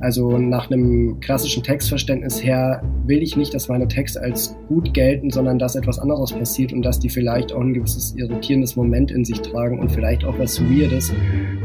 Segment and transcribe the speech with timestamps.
[0.00, 5.30] Also nach einem klassischen Textverständnis her will ich nicht, dass meine Texte als gut gelten,
[5.30, 9.24] sondern dass etwas anderes passiert und dass die vielleicht auch ein gewisses irritierendes Moment in
[9.24, 11.12] sich tragen und vielleicht auch was Weirdes,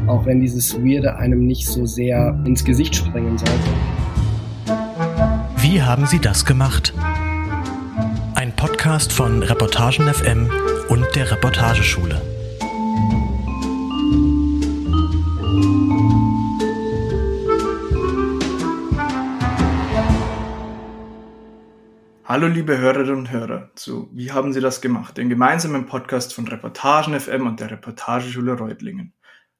[0.08, 4.74] auch wenn dieses Weirde einem nicht so sehr ins Gesicht springen sollte.
[5.58, 6.92] Wie haben Sie das gemacht?
[8.34, 10.50] Ein Podcast von Reportagen FM
[10.88, 12.33] und der Reportageschule.
[22.26, 25.18] Hallo liebe Hörerinnen und Hörer zu Wie haben Sie das gemacht?
[25.18, 29.12] Den gemeinsamen Podcast von Reportagen FM und der Reportageschule Reutlingen.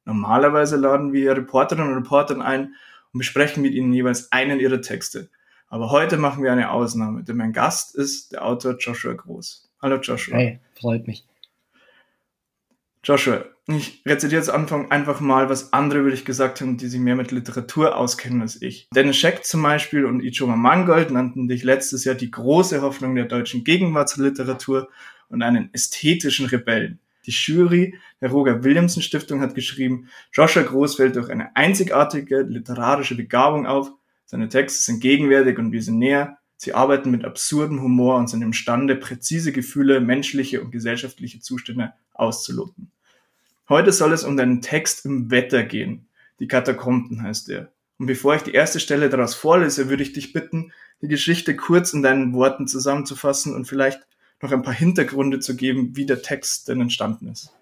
[0.07, 2.75] Normalerweise laden wir Reporterinnen und Reporter ein
[3.13, 5.29] und besprechen mit ihnen jeweils einen ihrer Texte.
[5.69, 9.71] Aber heute machen wir eine Ausnahme, denn mein Gast ist der Autor Joshua Groß.
[9.83, 10.35] Hallo Joshua.
[10.35, 11.27] Hey, freut mich.
[13.03, 17.01] Joshua, ich rezitiere jetzt Anfang einfach mal, was andere über dich gesagt haben, die sich
[17.01, 18.89] mehr mit Literatur auskennen als ich.
[18.95, 23.25] Dennis Scheck zum Beispiel und Ichoma Mangold nannten dich letztes Jahr die große Hoffnung der
[23.25, 24.89] deutschen Gegenwartsliteratur
[25.31, 26.99] und einen ästhetischen Rebellen.
[27.25, 33.15] Die Jury der Roger Williamson Stiftung hat geschrieben, Joshua Groß fällt durch eine einzigartige literarische
[33.15, 33.91] Begabung auf.
[34.27, 36.37] Seine Texte sind gegenwärtig und visionär.
[36.57, 42.91] Sie arbeiten mit absurdem Humor und sind imstande, präzise Gefühle, menschliche und gesellschaftliche Zustände auszuloten.
[43.69, 46.07] Heute soll es um deinen Text im Wetter gehen.
[46.39, 47.73] Die Katakomben heißt er.
[47.99, 51.93] Und bevor ich die erste Stelle daraus vorlese, würde ich dich bitten, die Geschichte kurz
[51.95, 54.01] in deinen Worten zusammenzufassen und vielleicht
[54.43, 57.53] noch ein paar Hintergründe zu geben, wie der Text denn entstanden ist.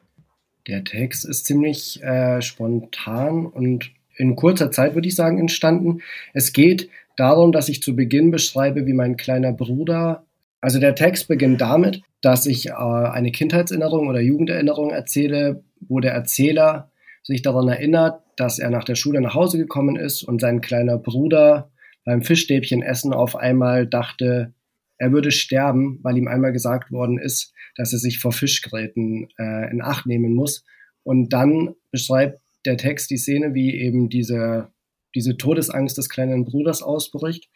[0.66, 6.02] Der Text ist ziemlich äh, spontan und in kurzer Zeit, würde ich sagen, entstanden.
[6.32, 10.24] Es geht darum, dass ich zu Beginn beschreibe, wie mein kleiner Bruder,
[10.60, 16.12] also der Text beginnt damit, dass ich äh, eine Kindheitserinnerung oder Jugenderinnerung erzähle, wo der
[16.12, 16.90] Erzähler
[17.22, 20.98] sich daran erinnert, dass er nach der Schule nach Hause gekommen ist und sein kleiner
[20.98, 21.70] Bruder
[22.04, 24.54] beim Fischstäbchen essen auf einmal dachte,
[24.98, 29.70] er würde sterben, weil ihm einmal gesagt worden ist, dass er sich vor Fischgräten äh,
[29.70, 30.64] in Acht nehmen muss.
[31.02, 34.68] Und dann beschreibt der Text die Szene, wie eben diese,
[35.14, 37.48] diese Todesangst des kleinen Bruders ausbricht.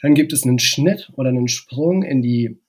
[0.00, 2.60] Dann gibt es einen Schnitt oder einen Sprung in die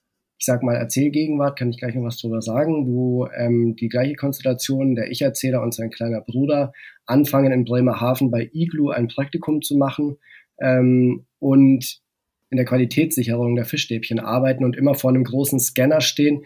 [0.41, 4.15] ich sag mal, Erzählgegenwart, kann ich gleich noch was drüber sagen, wo ähm, die gleiche
[4.15, 6.73] Konstellation, der Ich-Erzähler und sein kleiner Bruder,
[7.05, 10.17] anfangen in Bremerhaven bei Iglu ein Praktikum zu machen
[10.59, 12.01] ähm, und
[12.49, 16.43] in der Qualitätssicherung der Fischstäbchen arbeiten und immer vor einem großen Scanner stehen,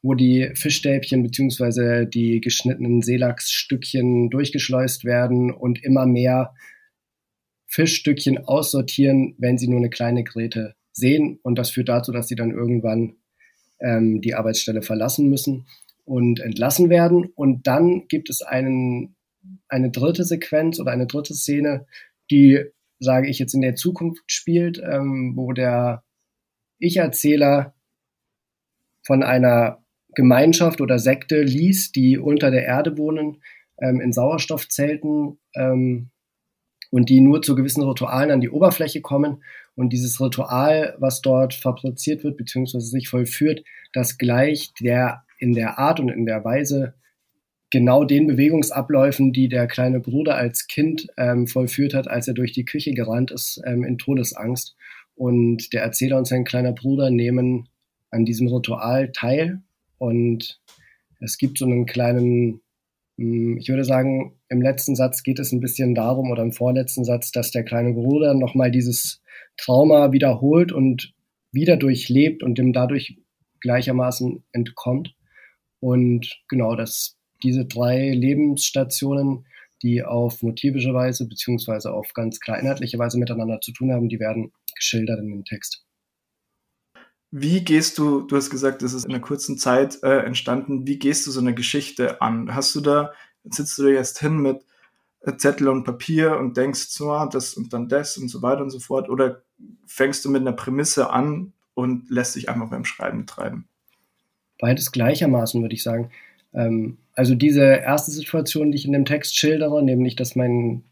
[0.00, 6.54] wo die Fischstäbchen beziehungsweise die geschnittenen Seelachsstückchen durchgeschleust werden und immer mehr
[7.66, 11.40] Fischstückchen aussortieren, wenn sie nur eine kleine Grete sehen.
[11.42, 13.16] Und das führt dazu, dass sie dann irgendwann
[13.80, 15.66] ähm, die Arbeitsstelle verlassen müssen
[16.04, 17.30] und entlassen werden.
[17.34, 19.16] Und dann gibt es einen,
[19.68, 21.86] eine dritte Sequenz oder eine dritte Szene,
[22.30, 22.64] die,
[22.98, 26.04] sage ich jetzt, in der Zukunft spielt, ähm, wo der
[26.78, 27.74] Ich-Erzähler
[29.06, 33.42] von einer Gemeinschaft oder Sekte liest, die unter der Erde wohnen,
[33.78, 36.10] ähm, in Sauerstoffzelten ähm,
[36.94, 39.42] und die nur zu gewissen Ritualen an die Oberfläche kommen
[39.74, 45.80] und dieses Ritual, was dort fabriziert wird, beziehungsweise sich vollführt, das gleicht der in der
[45.80, 46.94] Art und in der Weise
[47.70, 52.52] genau den Bewegungsabläufen, die der kleine Bruder als Kind ähm, vollführt hat, als er durch
[52.52, 54.76] die Küche gerannt ist ähm, in Todesangst.
[55.16, 57.68] Und der Erzähler und sein kleiner Bruder nehmen
[58.12, 59.62] an diesem Ritual teil.
[59.98, 60.60] Und
[61.18, 62.60] es gibt so einen kleinen,
[63.16, 67.30] ich würde sagen, im letzten Satz geht es ein bisschen darum, oder im vorletzten Satz,
[67.30, 69.22] dass der kleine Bruder nochmal dieses
[69.56, 71.14] Trauma wiederholt und
[71.52, 73.16] wieder durchlebt und dem dadurch
[73.60, 75.14] gleichermaßen entkommt.
[75.80, 79.46] Und genau, dass diese drei Lebensstationen,
[79.82, 84.18] die auf motivische Weise beziehungsweise auf ganz klar inhaltliche Weise miteinander zu tun haben, die
[84.18, 85.83] werden geschildert in dem Text.
[87.36, 91.00] Wie gehst du, du hast gesagt, das ist in einer kurzen Zeit äh, entstanden, wie
[91.00, 92.54] gehst du so eine Geschichte an?
[92.54, 93.12] Hast du da,
[93.42, 94.64] sitzt du da jetzt hin mit
[95.38, 98.70] Zettel und Papier und denkst so, ah, das und dann das und so weiter und
[98.70, 99.08] so fort?
[99.08, 99.42] Oder
[99.84, 103.66] fängst du mit einer Prämisse an und lässt dich einfach beim Schreiben treiben?
[104.60, 106.10] Beides gleichermaßen, würde ich sagen.
[106.52, 110.84] Ähm, also diese erste Situation, die ich in dem Text schildere, nämlich, dass mein,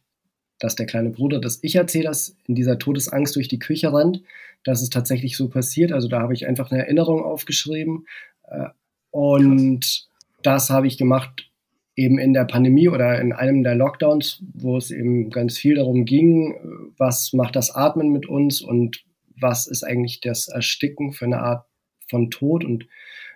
[0.62, 4.22] dass der kleine Bruder des Ich-Erzählers in dieser Todesangst durch die Küche rennt,
[4.62, 5.90] dass es tatsächlich so passiert.
[5.90, 8.06] Also da habe ich einfach eine Erinnerung aufgeschrieben.
[8.48, 8.68] Äh,
[9.10, 10.08] und Krass.
[10.42, 11.50] das habe ich gemacht,
[11.96, 16.04] eben in der Pandemie oder in einem der Lockdowns, wo es eben ganz viel darum
[16.04, 16.54] ging,
[16.96, 19.04] was macht das Atmen mit uns und
[19.38, 21.66] was ist eigentlich das Ersticken für eine Art
[22.08, 22.86] von Tod und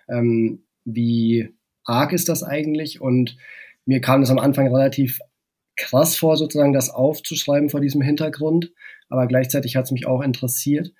[0.07, 1.49] ähm, wie
[1.83, 3.01] arg ist das eigentlich?
[3.01, 3.37] Und
[3.85, 5.19] mir kam es am Anfang relativ
[5.77, 8.71] krass vor, sozusagen das aufzuschreiben vor diesem Hintergrund.
[9.09, 10.91] Aber gleichzeitig hat es mich auch interessiert,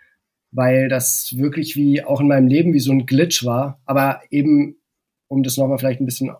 [0.52, 3.82] weil das wirklich wie auch in meinem Leben wie so ein Glitch war.
[3.86, 4.78] Aber eben,
[5.28, 6.32] um das nochmal vielleicht ein bisschen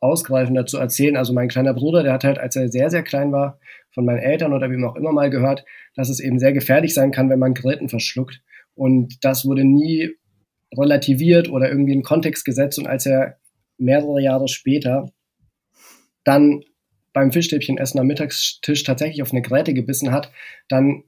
[0.00, 3.32] ausgreifender zu erzählen, also mein kleiner Bruder, der hat halt, als er sehr, sehr klein
[3.32, 3.58] war,
[3.92, 5.64] von meinen Eltern oder wem auch immer mal gehört,
[5.94, 8.40] dass es eben sehr gefährlich sein kann, wenn man Gräten verschluckt.
[8.74, 10.14] Und das wurde nie
[10.76, 12.78] relativiert oder irgendwie in Kontext gesetzt.
[12.78, 13.38] Und als er
[13.76, 15.10] mehrere Jahre später
[16.24, 16.62] dann
[17.18, 20.30] beim Fischstäbchenessen am Mittagstisch tatsächlich auf eine Gräte gebissen hat,
[20.68, 21.02] dann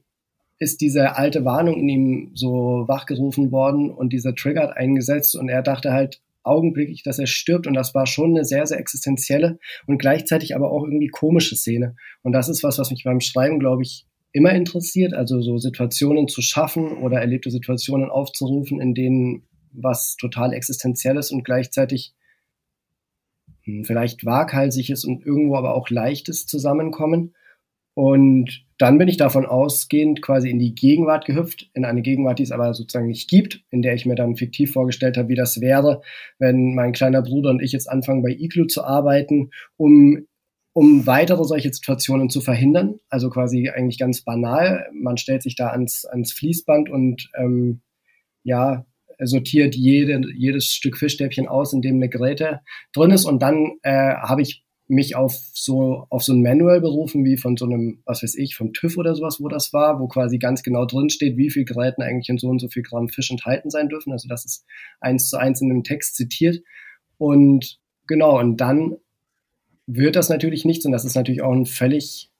[0.59, 5.47] ist diese alte Warnung in ihm so wachgerufen worden und dieser Trigger hat eingesetzt und
[5.47, 9.57] er dachte halt augenblicklich, dass er stirbt und das war schon eine sehr, sehr existenzielle
[9.87, 11.95] und gleichzeitig aber auch irgendwie komische Szene.
[12.23, 16.27] Und das ist was, was mich beim Schreiben, glaube ich, immer interessiert, also so Situationen
[16.27, 22.13] zu schaffen oder erlebte Situationen aufzurufen, in denen was total existenzielles und gleichzeitig
[23.83, 27.35] vielleicht waghalsiges und irgendwo aber auch leichtes zusammenkommen.
[27.93, 32.43] Und dann bin ich davon ausgehend quasi in die Gegenwart gehüpft, in eine Gegenwart, die
[32.43, 35.59] es aber sozusagen nicht gibt, in der ich mir dann fiktiv vorgestellt habe, wie das
[35.59, 36.01] wäre,
[36.39, 40.25] wenn mein kleiner Bruder und ich jetzt anfangen, bei Iglu zu arbeiten, um
[40.73, 42.99] um weitere solche Situationen zu verhindern.
[43.09, 44.87] Also quasi eigentlich ganz banal.
[44.93, 47.81] Man stellt sich da ans, ans Fließband und ähm,
[48.43, 48.85] ja,
[49.25, 52.61] sortiert jede, jedes Stück Fischstäbchen aus, in dem eine Geräte
[52.93, 53.25] drin ist.
[53.25, 57.55] Und dann äh, habe ich mich auf so auf so ein Manual berufen, wie von
[57.55, 60.63] so einem, was weiß ich, vom TÜV oder sowas, wo das war, wo quasi ganz
[60.63, 63.69] genau drin steht, wie viel Geräten eigentlich in so und so viel Gramm Fisch enthalten
[63.69, 64.11] sein dürfen.
[64.11, 64.65] Also das ist
[64.99, 66.61] eins zu eins in dem Text zitiert.
[67.17, 68.97] Und genau, und dann
[69.87, 72.30] wird das natürlich nichts und das ist natürlich auch ein völlig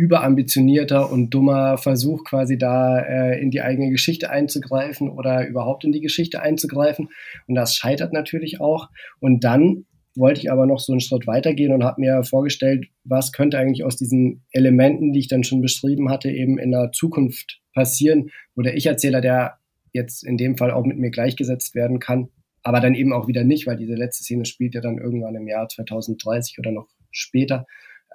[0.00, 5.92] überambitionierter und dummer Versuch, quasi da äh, in die eigene Geschichte einzugreifen oder überhaupt in
[5.92, 7.10] die Geschichte einzugreifen.
[7.46, 8.88] Und das scheitert natürlich auch.
[9.20, 9.84] Und dann
[10.16, 13.84] wollte ich aber noch so einen Schritt weitergehen und habe mir vorgestellt, was könnte eigentlich
[13.84, 18.62] aus diesen Elementen, die ich dann schon beschrieben hatte, eben in der Zukunft passieren, wo
[18.62, 19.58] der Ich-Erzähler, der
[19.92, 22.30] jetzt in dem Fall auch mit mir gleichgesetzt werden kann,
[22.62, 25.46] aber dann eben auch wieder nicht, weil diese letzte Szene spielt ja dann irgendwann im
[25.46, 27.66] Jahr 2030 oder noch später,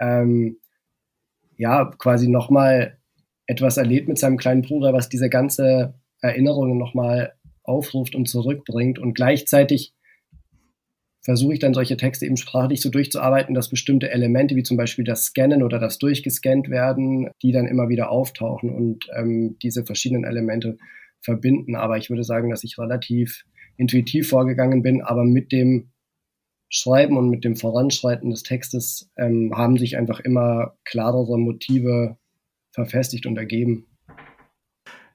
[0.02, 0.58] ähm,
[1.58, 2.98] ja, quasi nochmal
[3.48, 9.00] etwas erlebt mit seinem kleinen Bruder, was diese ganze Erinnerungen nochmal aufruft und zurückbringt.
[9.00, 9.94] Und gleichzeitig
[11.26, 15.04] versuche ich dann solche Texte eben sprachlich so durchzuarbeiten, dass bestimmte Elemente, wie zum Beispiel
[15.04, 20.24] das Scannen oder das Durchgescannt werden, die dann immer wieder auftauchen und ähm, diese verschiedenen
[20.24, 20.78] Elemente
[21.22, 21.76] verbinden.
[21.76, 23.44] Aber ich würde sagen, dass ich relativ
[23.76, 25.90] intuitiv vorgegangen bin, aber mit dem
[26.70, 32.18] Schreiben und mit dem Voranschreiten des Textes ähm, haben sich einfach immer klarere Motive
[32.72, 33.88] verfestigt und ergeben.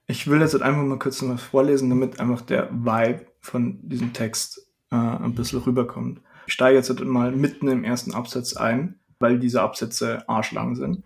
[0.07, 4.67] Ich will jetzt einfach mal kurz noch vorlesen, damit einfach der Vibe von diesem Text
[4.91, 6.21] äh, ein bisschen rüberkommt.
[6.47, 11.03] Ich steige jetzt mal mitten im ersten Absatz ein, weil diese Absätze arschlang sind.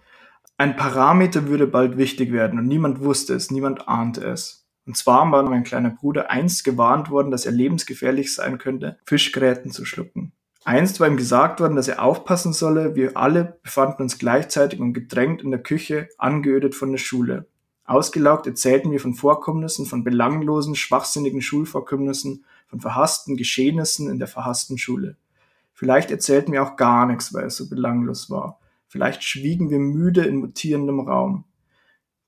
[0.57, 4.64] Ein Parameter würde bald wichtig werden und niemand wusste es, niemand ahnte es.
[4.85, 9.71] Und zwar war mein kleiner Bruder einst gewarnt worden, dass er lebensgefährlich sein könnte, Fischgräten
[9.71, 10.31] zu schlucken.
[10.63, 12.95] Einst war ihm gesagt worden, dass er aufpassen solle.
[12.95, 17.47] Wir alle befanden uns gleichzeitig und gedrängt in der Küche, angeödet von der Schule.
[17.85, 24.79] Ausgelaugt erzählten wir von Vorkommnissen, von belanglosen, schwachsinnigen Schulvorkommnissen, von verhassten Geschehnissen in der verhassten
[24.79, 25.17] Schule.
[25.73, 28.59] Vielleicht erzählten wir auch gar nichts, weil es so belanglos war.
[28.87, 31.43] Vielleicht schwiegen wir müde in mutierendem Raum.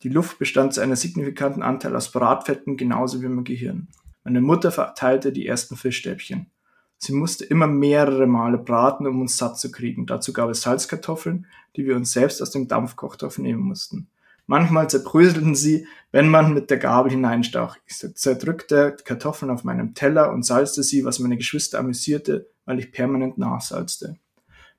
[0.03, 3.87] Die Luft bestand zu einem signifikanten Anteil aus Bratfetten, genauso wie mein Gehirn.
[4.23, 6.51] Meine Mutter verteilte die ersten Fischstäbchen.
[6.97, 10.05] Sie musste immer mehrere Male braten, um uns satt zu kriegen.
[10.05, 14.07] Dazu gab es Salzkartoffeln, die wir uns selbst aus dem Dampfkochtopf nehmen mussten.
[14.47, 17.77] Manchmal zerbröselten sie, wenn man mit der Gabel hineinstach.
[17.85, 22.91] Ich zerdrückte Kartoffeln auf meinem Teller und salzte sie, was meine Geschwister amüsierte, weil ich
[22.91, 24.17] permanent nachsalzte.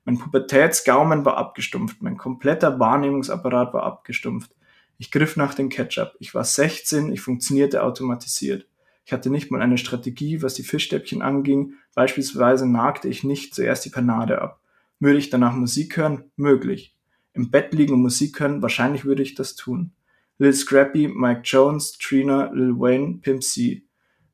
[0.05, 4.51] Mein Pubertätsgaumen war abgestumpft, mein kompletter Wahrnehmungsapparat war abgestumpft.
[5.01, 6.15] Ich griff nach dem Ketchup.
[6.19, 8.67] Ich war 16, ich funktionierte automatisiert.
[9.05, 11.75] Ich hatte nicht mal eine Strategie, was die Fischstäbchen anging.
[11.95, 14.61] Beispielsweise nagte ich nicht zuerst die Panade ab.
[14.99, 16.25] Würde ich danach Musik hören?
[16.35, 16.97] Möglich.
[17.31, 18.61] Im Bett liegen und Musik hören?
[18.61, 19.93] Wahrscheinlich würde ich das tun.
[20.37, 23.85] Lil Scrappy, Mike Jones, Trina, Lil Wayne, Pimp C.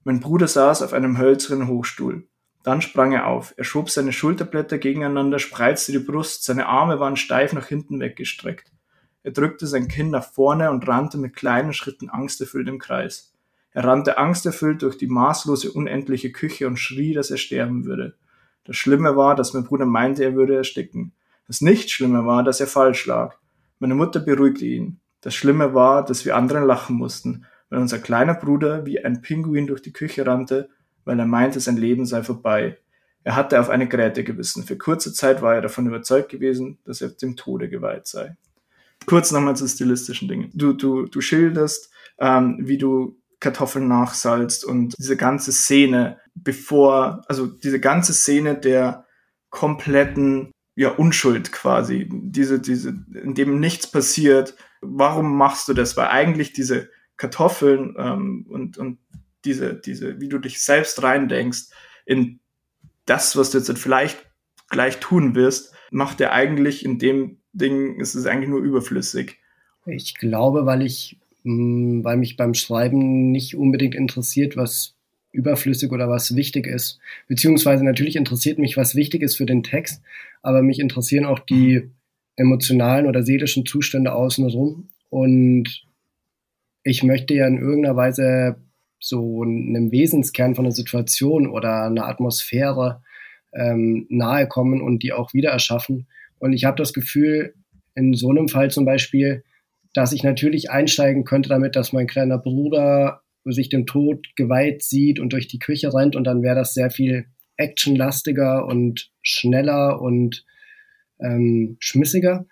[0.04, 2.28] Mein Bruder saß auf einem hölzernen Hochstuhl.
[2.64, 3.54] Dann sprang er auf.
[3.58, 8.72] Er schob seine Schulterblätter gegeneinander, spreizte die Brust, seine Arme waren steif nach hinten weggestreckt.
[9.26, 13.34] Er drückte sein Kinn nach vorne und rannte mit kleinen Schritten angsterfüllt im Kreis.
[13.72, 18.14] Er rannte angsterfüllt durch die maßlose, unendliche Küche und schrie, dass er sterben würde.
[18.66, 21.12] Das Schlimme war, dass mein Bruder meinte, er würde ersticken.
[21.48, 23.36] Das nicht Schlimme war, dass er falsch lag.
[23.80, 25.00] Meine Mutter beruhigte ihn.
[25.22, 29.66] Das Schlimme war, dass wir anderen lachen mussten, weil unser kleiner Bruder wie ein Pinguin
[29.66, 30.70] durch die Küche rannte,
[31.04, 32.78] weil er meinte, sein Leben sei vorbei.
[33.24, 34.66] Er hatte auf eine Gräte gebissen.
[34.66, 38.38] Für kurze Zeit war er davon überzeugt gewesen, dass er dem Tode geweiht sei.
[39.06, 40.52] Kurz nochmal zu stilistischen Dingen.
[40.54, 47.46] Du, du, du schilderst, ähm, wie du Kartoffeln nachsalzt und diese ganze Szene, bevor, also
[47.46, 49.06] diese ganze Szene der
[49.50, 54.56] kompletten ja, Unschuld quasi, diese, diese, in dem nichts passiert.
[54.82, 55.96] Warum machst du das?
[55.96, 59.00] Weil eigentlich diese Kartoffeln ähm, und, und
[59.46, 61.70] diese, diese, wie du dich selbst reindenkst
[62.06, 62.40] in
[63.06, 64.18] das, was du jetzt vielleicht
[64.70, 69.38] gleich tun wirst, macht er eigentlich in dem Ding, ist es eigentlich nur überflüssig.
[69.86, 74.94] Ich glaube, weil ich, mh, weil mich beim Schreiben nicht unbedingt interessiert, was
[75.32, 77.00] überflüssig oder was wichtig ist.
[77.28, 80.02] Beziehungsweise natürlich interessiert mich, was wichtig ist für den Text,
[80.42, 81.90] aber mich interessieren auch die
[82.36, 84.88] emotionalen oder seelischen Zustände außenrum.
[85.10, 85.86] Und
[86.84, 88.58] ich möchte ja in irgendeiner Weise
[89.00, 93.02] so einem Wesenskern von einer Situation oder einer Atmosphäre
[93.54, 96.08] ähm, nahe kommen und die auch wieder erschaffen.
[96.40, 97.54] Und ich habe das Gefühl,
[97.96, 99.44] in so einem Fall zum Beispiel,
[99.94, 105.20] dass ich natürlich einsteigen könnte damit, dass mein kleiner Bruder sich dem Tod geweiht sieht
[105.20, 107.28] und durch die Küche rennt und dann wäre das sehr viel
[107.58, 110.46] actionlastiger und schneller und
[111.22, 112.46] ähm, schmissiger.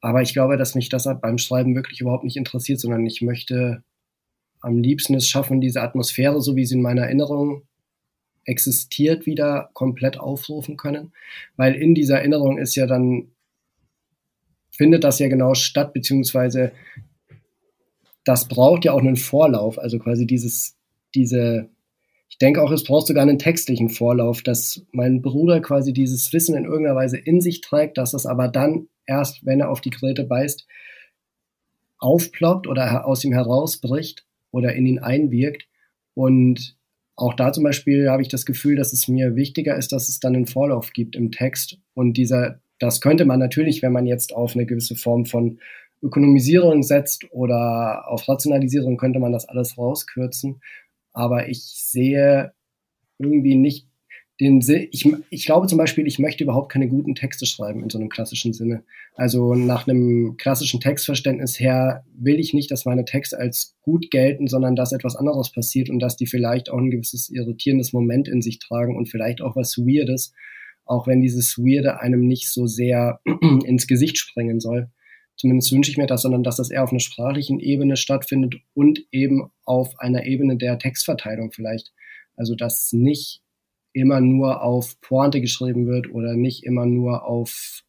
[0.00, 3.84] Aber ich glaube, dass mich das beim Schreiben wirklich überhaupt nicht interessiert, sondern ich möchte
[4.60, 7.62] am liebsten es schaffen, diese Atmosphäre, so wie sie in meiner Erinnerung
[8.44, 11.12] existiert, wieder komplett aufrufen können.
[11.56, 13.28] Weil in dieser Erinnerung ist ja dann,
[14.70, 16.72] findet das ja genau statt, beziehungsweise
[18.24, 20.76] das braucht ja auch einen Vorlauf, also quasi dieses,
[21.14, 21.68] diese,
[22.28, 26.56] ich denke auch, es braucht sogar einen textlichen Vorlauf, dass mein Bruder quasi dieses Wissen
[26.56, 29.90] in irgendeiner Weise in sich trägt, dass es aber dann erst, wenn er auf die
[29.90, 30.66] Geräte beißt,
[31.98, 35.66] aufploppt oder aus ihm herausbricht oder in ihn einwirkt.
[36.14, 36.76] Und
[37.20, 40.20] auch da zum Beispiel habe ich das Gefühl, dass es mir wichtiger ist, dass es
[40.20, 41.76] dann einen Vorlauf gibt im Text.
[41.92, 45.60] Und dieser, das könnte man natürlich, wenn man jetzt auf eine gewisse Form von
[46.02, 50.62] Ökonomisierung setzt oder auf Rationalisierung, könnte man das alles rauskürzen.
[51.12, 52.52] Aber ich sehe
[53.18, 53.89] irgendwie nicht
[54.40, 57.98] den ich, ich glaube zum Beispiel, ich möchte überhaupt keine guten Texte schreiben in so
[57.98, 58.82] einem klassischen Sinne.
[59.14, 64.46] Also nach einem klassischen Textverständnis her will ich nicht, dass meine Texte als gut gelten,
[64.46, 68.40] sondern dass etwas anderes passiert und dass die vielleicht auch ein gewisses irritierendes Moment in
[68.40, 70.32] sich tragen und vielleicht auch was Weirdes,
[70.86, 73.20] auch wenn dieses Weirde einem nicht so sehr
[73.64, 74.88] ins Gesicht springen soll.
[75.36, 79.00] Zumindest wünsche ich mir das, sondern dass das eher auf einer sprachlichen Ebene stattfindet und
[79.12, 81.92] eben auf einer Ebene der Textverteilung vielleicht.
[82.36, 83.42] Also dass nicht
[83.92, 87.82] immer nur auf Pointe geschrieben wird oder nicht immer nur auf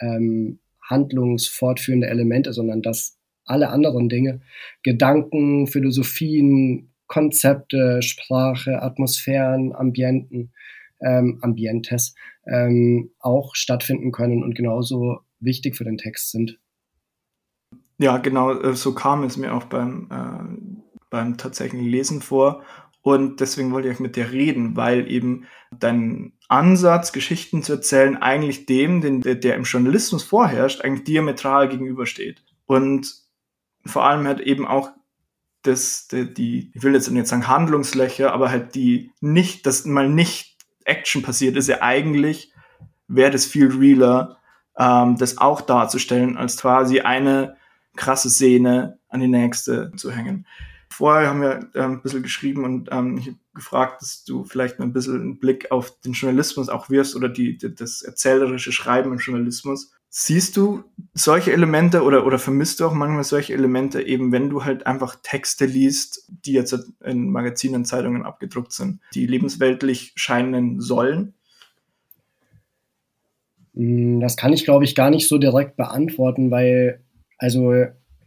[0.00, 4.40] ähm, handlungsfortführende Elemente, sondern dass alle anderen Dinge,
[4.82, 10.52] Gedanken, Philosophien, Konzepte, Sprache, Atmosphären, Ambienten,
[11.00, 12.14] ähm, Ambientes
[12.46, 16.58] ähm, auch stattfinden können und genauso wichtig für den Text sind.
[17.98, 22.62] Ja, genau, äh, so kam es mir auch beim, äh, beim tatsächlichen Lesen vor.
[23.06, 28.16] Und deswegen wollte ich auch mit dir reden, weil eben dein Ansatz, Geschichten zu erzählen,
[28.16, 32.42] eigentlich dem, den, der, im Journalismus vorherrscht, eigentlich diametral gegenübersteht.
[32.66, 33.14] Und
[33.84, 34.90] vor allem halt eben auch
[35.62, 40.56] das, die, ich will jetzt nicht sagen Handlungslöcher, aber halt die nicht, dass mal nicht
[40.84, 42.52] Action passiert, ist ja eigentlich,
[43.06, 44.38] wäre das viel realer,
[44.76, 47.56] ähm, das auch darzustellen, als quasi eine
[47.94, 50.44] krasse Szene an die nächste zu hängen.
[50.88, 54.92] Vorher haben wir ähm, ein bisschen geschrieben und ähm, ich gefragt, dass du vielleicht ein
[54.92, 59.18] bisschen einen Blick auf den Journalismus auch wirst oder die, die, das erzählerische Schreiben im
[59.18, 59.92] Journalismus.
[60.08, 64.64] Siehst du solche Elemente oder, oder vermisst du auch manchmal solche Elemente, eben wenn du
[64.64, 71.34] halt einfach Texte liest, die jetzt in Magazinen, Zeitungen abgedruckt sind, die lebensweltlich scheinen sollen?
[73.74, 77.00] Hm, das kann ich, glaube ich, gar nicht so direkt beantworten, weil,
[77.38, 77.74] also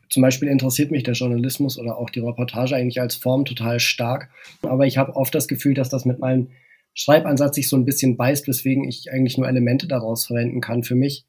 [0.10, 4.30] zum Beispiel interessiert mich der Journalismus oder auch die Reportage eigentlich als Form total stark.
[4.64, 6.50] Aber ich habe oft das Gefühl, dass das mit meinem
[6.96, 10.96] Schreibansatz sich so ein bisschen beißt, weswegen ich eigentlich nur Elemente daraus verwenden kann für
[10.96, 11.26] mich.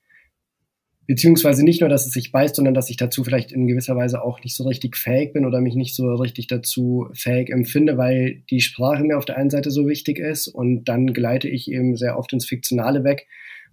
[1.07, 4.23] Beziehungsweise nicht nur, dass es sich beißt, sondern dass ich dazu vielleicht in gewisser Weise
[4.23, 8.43] auch nicht so richtig fähig bin oder mich nicht so richtig dazu fähig empfinde, weil
[8.49, 11.97] die Sprache mir auf der einen Seite so wichtig ist und dann gleite ich eben
[11.97, 13.27] sehr oft ins Fiktionale weg,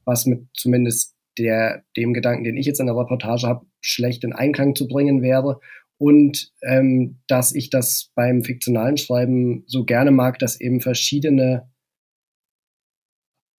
[0.04, 4.34] was mit zumindest der dem Gedanken, den ich jetzt in der Reportage habe, schlecht in
[4.34, 5.60] Einklang zu bringen wäre.
[5.98, 11.70] Und ähm, dass ich das beim fiktionalen Schreiben so gerne mag, dass eben verschiedene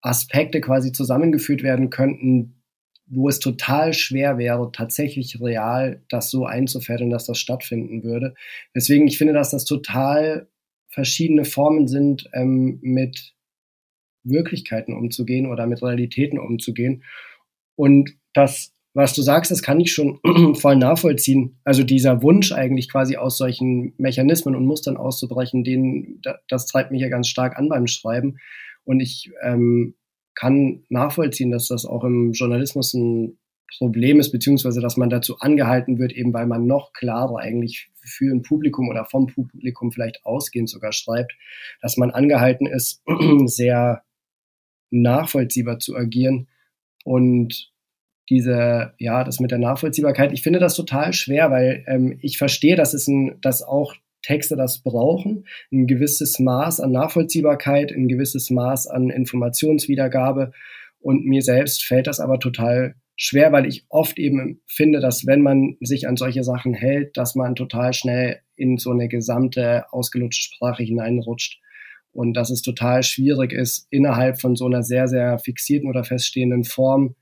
[0.01, 2.63] Aspekte quasi zusammengeführt werden könnten,
[3.07, 8.35] wo es total schwer wäre, tatsächlich real das so einzufädeln, dass das stattfinden würde.
[8.75, 10.49] Deswegen, ich finde, dass das total
[10.89, 13.35] verschiedene Formen sind, ähm, mit
[14.25, 17.03] Wirklichkeiten umzugehen oder mit Realitäten umzugehen.
[17.79, 20.19] Und das, was du sagst, das kann ich schon
[20.57, 21.61] voll nachvollziehen.
[21.63, 27.01] Also dieser Wunsch eigentlich quasi aus solchen Mechanismen und Mustern auszubrechen, den, das treibt mich
[27.01, 28.39] ja ganz stark an beim Schreiben.
[28.83, 29.95] Und ich ähm,
[30.35, 33.39] kann nachvollziehen, dass das auch im Journalismus ein
[33.79, 38.35] Problem ist, beziehungsweise dass man dazu angehalten wird, eben weil man noch klarer eigentlich für
[38.35, 41.33] ein Publikum oder vom Publikum vielleicht ausgehend sogar schreibt,
[41.81, 43.05] dass man angehalten ist,
[43.45, 44.03] sehr
[44.91, 46.49] nachvollziehbar zu agieren.
[47.05, 47.73] Und
[48.31, 52.77] diese, ja, das mit der Nachvollziehbarkeit, ich finde das total schwer, weil ähm, ich verstehe,
[52.77, 58.51] dass es ein, dass auch Texte das brauchen, ein gewisses Maß an Nachvollziehbarkeit, ein gewisses
[58.51, 60.53] Maß an Informationswiedergabe.
[61.01, 65.43] Und mir selbst fällt das aber total schwer, weil ich oft eben finde, dass wenn
[65.43, 70.55] man sich an solche Sachen hält, dass man total schnell in so eine gesamte ausgelutschte
[70.55, 71.61] Sprache hineinrutscht
[72.13, 76.65] und dass es total schwierig ist, innerhalb von so einer sehr, sehr fixierten oder feststehenden
[76.65, 77.15] Form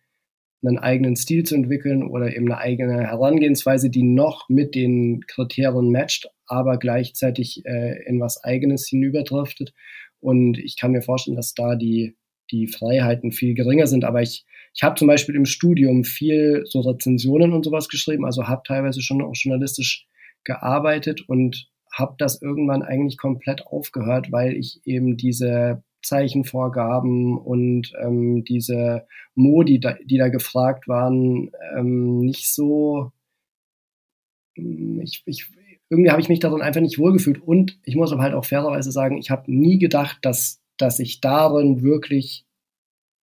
[0.64, 5.93] einen eigenen Stil zu entwickeln oder eben eine eigene Herangehensweise, die noch mit den Kriterien
[5.93, 9.75] matcht, aber gleichzeitig äh, in was Eigenes hinüberdriftet.
[10.19, 12.16] Und ich kann mir vorstellen, dass da die,
[12.50, 14.05] die Freiheiten viel geringer sind.
[14.05, 14.45] Aber ich
[14.76, 19.00] ich habe zum Beispiel im Studium viel so Rezensionen und sowas geschrieben, also habe teilweise
[19.00, 20.07] schon auch journalistisch
[20.45, 28.45] gearbeitet und habe das irgendwann eigentlich komplett aufgehört, weil ich eben diese Zeichenvorgaben und ähm,
[28.45, 33.12] diese Modi, die da gefragt waren, ähm, nicht so.
[34.57, 35.47] Mm, ich, ich,
[35.88, 37.43] irgendwie habe ich mich darin einfach nicht wohlgefühlt.
[37.43, 41.21] Und ich muss aber halt auch fairerweise sagen, ich habe nie gedacht, dass, dass ich
[41.21, 42.45] darin wirklich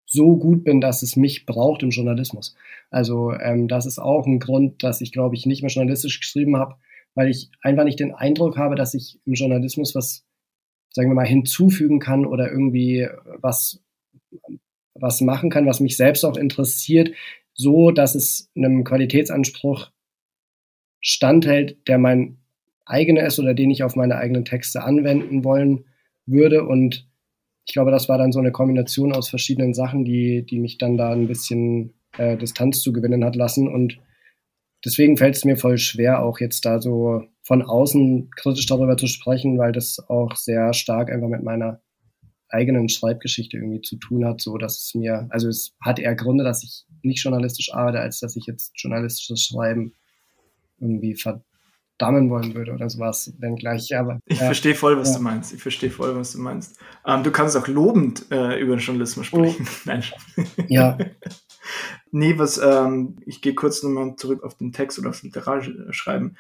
[0.07, 2.55] so gut bin, dass es mich braucht im Journalismus.
[2.91, 6.57] Also ähm, das ist auch ein Grund, dass ich, glaube ich, nicht mehr journalistisch geschrieben
[6.57, 6.77] habe,
[7.15, 10.25] weil ich einfach nicht den Eindruck habe, dass ich im Journalismus was,
[10.93, 13.09] sagen wir mal, hinzufügen kann oder irgendwie
[13.41, 13.83] was,
[14.95, 17.13] was machen kann, was mich selbst auch interessiert,
[17.55, 19.91] so dass es einem Qualitätsanspruch
[21.01, 22.39] standhält, der mein
[22.85, 25.85] eigener ist oder den ich auf meine eigenen Texte anwenden wollen
[26.27, 27.07] würde und
[27.67, 30.97] ich glaube, das war dann so eine Kombination aus verschiedenen Sachen, die, die mich dann
[30.97, 33.69] da ein bisschen äh, Distanz zu gewinnen hat lassen.
[33.69, 33.99] Und
[34.85, 39.07] deswegen fällt es mir voll schwer, auch jetzt da so von außen kritisch darüber zu
[39.07, 41.81] sprechen, weil das auch sehr stark einfach mit meiner
[42.49, 46.45] eigenen Schreibgeschichte irgendwie zu tun hat, so dass es mir, also es hat eher Gründe,
[46.45, 49.95] dass ich nicht journalistisch arbeite, als dass ich jetzt journalistisches Schreiben
[50.79, 53.97] irgendwie verdammen wollen würde oder sowas, wenn gleich.
[53.97, 54.47] Aber, ich ja.
[54.47, 55.17] verstehe voll, was ja.
[55.17, 55.55] du meinst.
[55.55, 56.79] Ich verstehe voll, was du meinst.
[57.07, 59.45] Ähm, du kannst auch lobend äh, über den Journalismus oh.
[59.45, 59.67] sprechen.
[59.67, 59.79] Oh.
[59.87, 60.05] Nein.
[60.69, 60.99] Ja.
[62.11, 66.37] nee, was, ähm, ich gehe kurz nochmal zurück auf den Text oder aufs Literaturschreiben.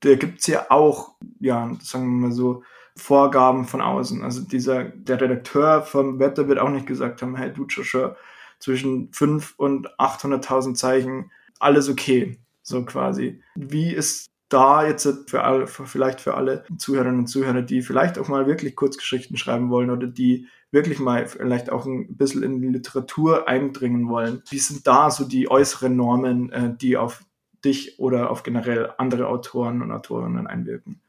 [0.00, 2.62] Da gibt es ja auch, ja, sagen wir mal so,
[2.96, 4.22] Vorgaben von außen.
[4.22, 8.16] Also dieser, der Redakteur vom Wetter wird auch nicht gesagt haben, hey, du Joshua,
[8.58, 13.42] zwischen 5 und 800.000 Zeichen, alles okay, so quasi.
[13.54, 18.28] Wie ist da jetzt für alle, vielleicht für alle Zuhörerinnen und Zuhörer, die vielleicht auch
[18.28, 22.68] mal wirklich Kurzgeschichten schreiben wollen oder die wirklich mal vielleicht auch ein bisschen in die
[22.68, 24.42] Literatur eindringen wollen.
[24.50, 27.24] Wie sind da so die äußeren Normen, äh, die auf
[27.64, 31.00] dich oder auf generell andere Autoren und Autorinnen einwirken?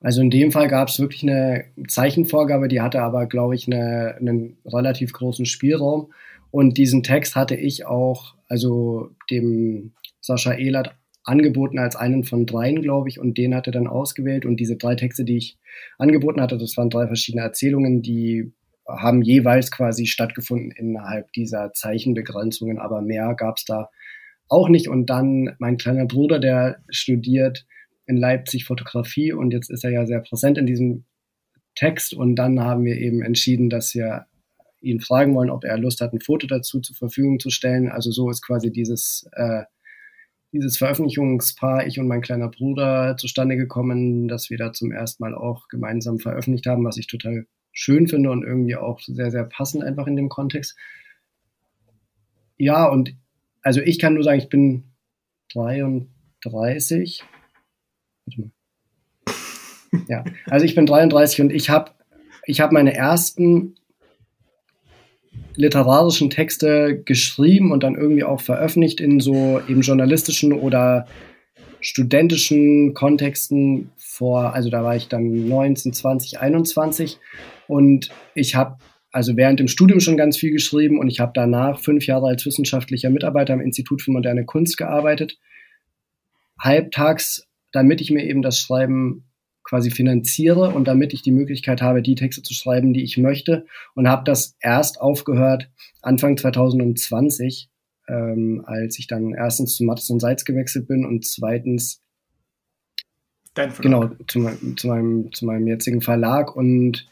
[0.00, 4.14] Also in dem Fall gab es wirklich eine Zeichenvorgabe, die hatte aber, glaube ich, eine,
[4.20, 6.12] einen relativ großen Spielraum.
[6.50, 10.94] Und diesen Text hatte ich auch, also dem Sascha Ehlert
[11.28, 14.46] angeboten als einen von dreien, glaube ich, und den hat er dann ausgewählt.
[14.46, 15.58] Und diese drei Texte, die ich
[15.98, 18.52] angeboten hatte, das waren drei verschiedene Erzählungen, die
[18.86, 23.90] haben jeweils quasi stattgefunden innerhalb dieser Zeichenbegrenzungen, aber mehr gab es da
[24.48, 24.88] auch nicht.
[24.88, 27.66] Und dann mein kleiner Bruder, der studiert
[28.06, 31.04] in Leipzig Fotografie und jetzt ist er ja sehr präsent in diesem
[31.74, 32.14] Text.
[32.14, 34.24] Und dann haben wir eben entschieden, dass wir
[34.80, 37.90] ihn fragen wollen, ob er Lust hat, ein Foto dazu zur Verfügung zu stellen.
[37.90, 39.64] Also so ist quasi dieses äh,
[40.52, 45.34] dieses Veröffentlichungspaar, ich und mein kleiner Bruder, zustande gekommen, dass wir da zum ersten Mal
[45.34, 49.84] auch gemeinsam veröffentlicht haben, was ich total schön finde und irgendwie auch sehr, sehr passend
[49.84, 50.76] einfach in dem Kontext.
[52.56, 53.14] Ja, und
[53.62, 54.84] also ich kann nur sagen, ich bin
[55.52, 57.24] 33.
[58.26, 58.50] Warte mal.
[60.08, 61.92] Ja, also ich bin 33 und ich habe
[62.44, 63.74] ich hab meine ersten
[65.58, 71.06] literarischen Texte geschrieben und dann irgendwie auch veröffentlicht in so eben journalistischen oder
[71.80, 77.18] studentischen Kontexten vor, also da war ich dann 19, 20, 21
[77.66, 78.76] und ich habe
[79.10, 82.46] also während dem Studium schon ganz viel geschrieben und ich habe danach fünf Jahre als
[82.46, 85.38] wissenschaftlicher Mitarbeiter am Institut für moderne Kunst gearbeitet,
[86.60, 89.27] halbtags, damit ich mir eben das Schreiben
[89.68, 93.66] quasi finanziere und damit ich die Möglichkeit habe, die Texte zu schreiben, die ich möchte.
[93.94, 97.68] Und habe das erst aufgehört Anfang 2020,
[98.08, 102.00] ähm, als ich dann erstens zu Mattes und Salz gewechselt bin und zweitens
[103.82, 106.56] genau zu, zu, meinem, zu meinem jetzigen Verlag.
[106.56, 107.06] Und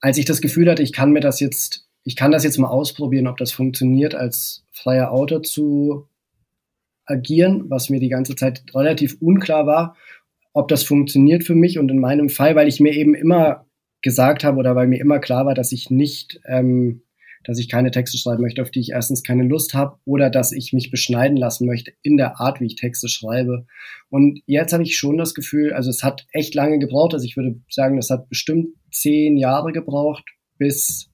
[0.00, 2.68] als ich das Gefühl hatte, ich kann mir das jetzt, ich kann das jetzt mal
[2.68, 6.08] ausprobieren, ob das funktioniert, als freier Autor zu
[7.04, 9.96] agieren, was mir die ganze Zeit relativ unklar war
[10.58, 13.64] ob das funktioniert für mich und in meinem Fall, weil ich mir eben immer
[14.02, 17.02] gesagt habe oder weil mir immer klar war, dass ich nicht, ähm,
[17.44, 20.50] dass ich keine Texte schreiben möchte, auf die ich erstens keine Lust habe oder dass
[20.50, 23.66] ich mich beschneiden lassen möchte in der Art, wie ich Texte schreibe.
[24.10, 27.36] Und jetzt habe ich schon das Gefühl, also es hat echt lange gebraucht, also ich
[27.36, 30.24] würde sagen, das hat bestimmt zehn Jahre gebraucht,
[30.58, 31.08] bis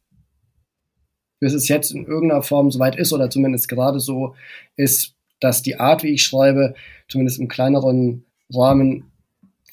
[1.39, 4.35] bis es jetzt in irgendeiner Form soweit ist oder zumindest gerade so
[4.77, 6.73] ist, dass die Art, wie ich schreibe,
[7.09, 9.11] zumindest im kleineren Rahmen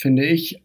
[0.02, 0.62] finde ich,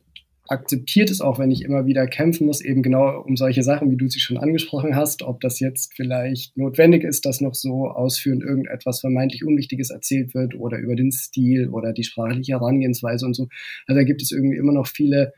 [0.49, 3.97] akzeptiert es auch, wenn ich immer wieder kämpfen muss, eben genau um solche Sachen, wie
[3.97, 8.43] du sie schon angesprochen hast, ob das jetzt vielleicht notwendig ist, dass noch so ausführend
[8.43, 13.49] irgendetwas vermeintlich Unwichtiges erzählt wird oder über den Stil oder die sprachliche Herangehensweise und so.
[13.87, 15.33] Also da gibt es irgendwie immer noch viele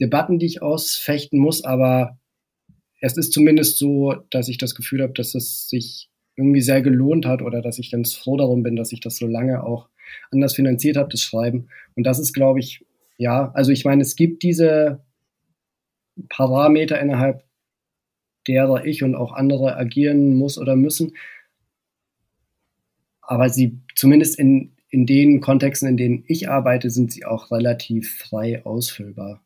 [0.00, 2.18] Debatten, die ich ausfechten muss, aber
[3.00, 7.26] es ist zumindest so, dass ich das Gefühl habe, dass es sich irgendwie sehr gelohnt
[7.26, 9.88] hat oder dass ich ganz froh darum bin, dass ich das so lange auch
[10.30, 11.68] anders finanziert habe, das Schreiben.
[11.94, 12.84] Und das ist, glaube ich,
[13.18, 15.04] ja, also ich meine, es gibt diese
[16.28, 17.44] Parameter, innerhalb
[18.46, 21.16] derer ich und auch andere agieren muss oder müssen.
[23.20, 28.16] Aber sie, zumindest in, in den Kontexten, in denen ich arbeite, sind sie auch relativ
[28.16, 29.42] frei ausfüllbar.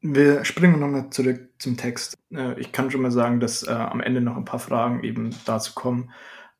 [0.00, 2.14] Wir springen nochmal zurück zum Text.
[2.30, 5.34] Äh, ich kann schon mal sagen, dass äh, am Ende noch ein paar Fragen eben
[5.46, 6.12] dazu kommen.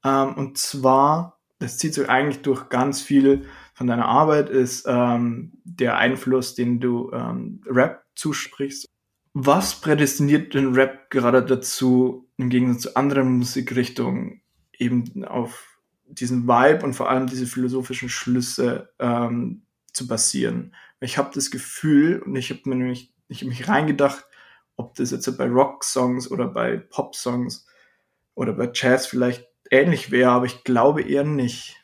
[0.02, 3.44] Ähm, und zwar, das zieht sich eigentlich durch ganz viel
[3.74, 8.86] von deiner Arbeit ist ähm, der Einfluss, den du ähm, Rap zusprichst.
[9.34, 14.42] Was prädestiniert den Rap gerade dazu, im Gegensatz zu anderen Musikrichtungen,
[14.78, 20.74] eben auf diesen Vibe und vor allem diese philosophischen Schlüsse ähm, zu basieren?
[21.00, 24.24] Ich habe das Gefühl, und ich habe mir nämlich ich hab mich reingedacht,
[24.76, 27.66] ob das jetzt bei Rock-Songs oder bei Pop-Songs
[28.34, 31.83] oder bei Jazz vielleicht ähnlich wäre, aber ich glaube eher nicht.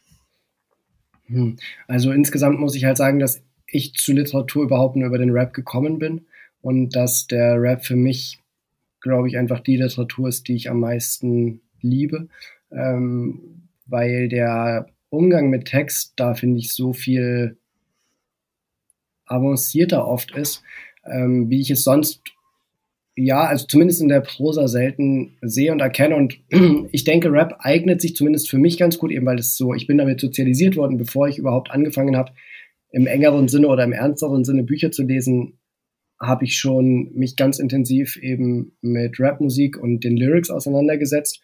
[1.31, 1.57] Hm.
[1.87, 5.55] Also insgesamt muss ich halt sagen, dass ich zu Literatur überhaupt nur über den Rap
[5.55, 6.27] gekommen bin
[6.61, 8.39] und dass der Rap für mich,
[9.01, 12.29] glaube ich, einfach die Literatur ist, die ich am meisten liebe,
[12.73, 17.57] ähm, weil der Umgang mit Text da finde ich so viel
[19.25, 20.63] avancierter oft ist,
[21.05, 22.23] ähm, wie ich es sonst
[23.23, 26.17] ja, also zumindest in der Prosa selten sehe und erkenne.
[26.17, 26.39] Und
[26.93, 29.87] ich denke, Rap eignet sich zumindest für mich ganz gut, eben weil es so, ich
[29.87, 32.33] bin damit sozialisiert worden, bevor ich überhaupt angefangen habe,
[32.91, 35.59] im engeren Sinne oder im ernsteren Sinne Bücher zu lesen,
[36.19, 41.41] habe ich schon mich ganz intensiv eben mit Rapmusik und den Lyrics auseinandergesetzt.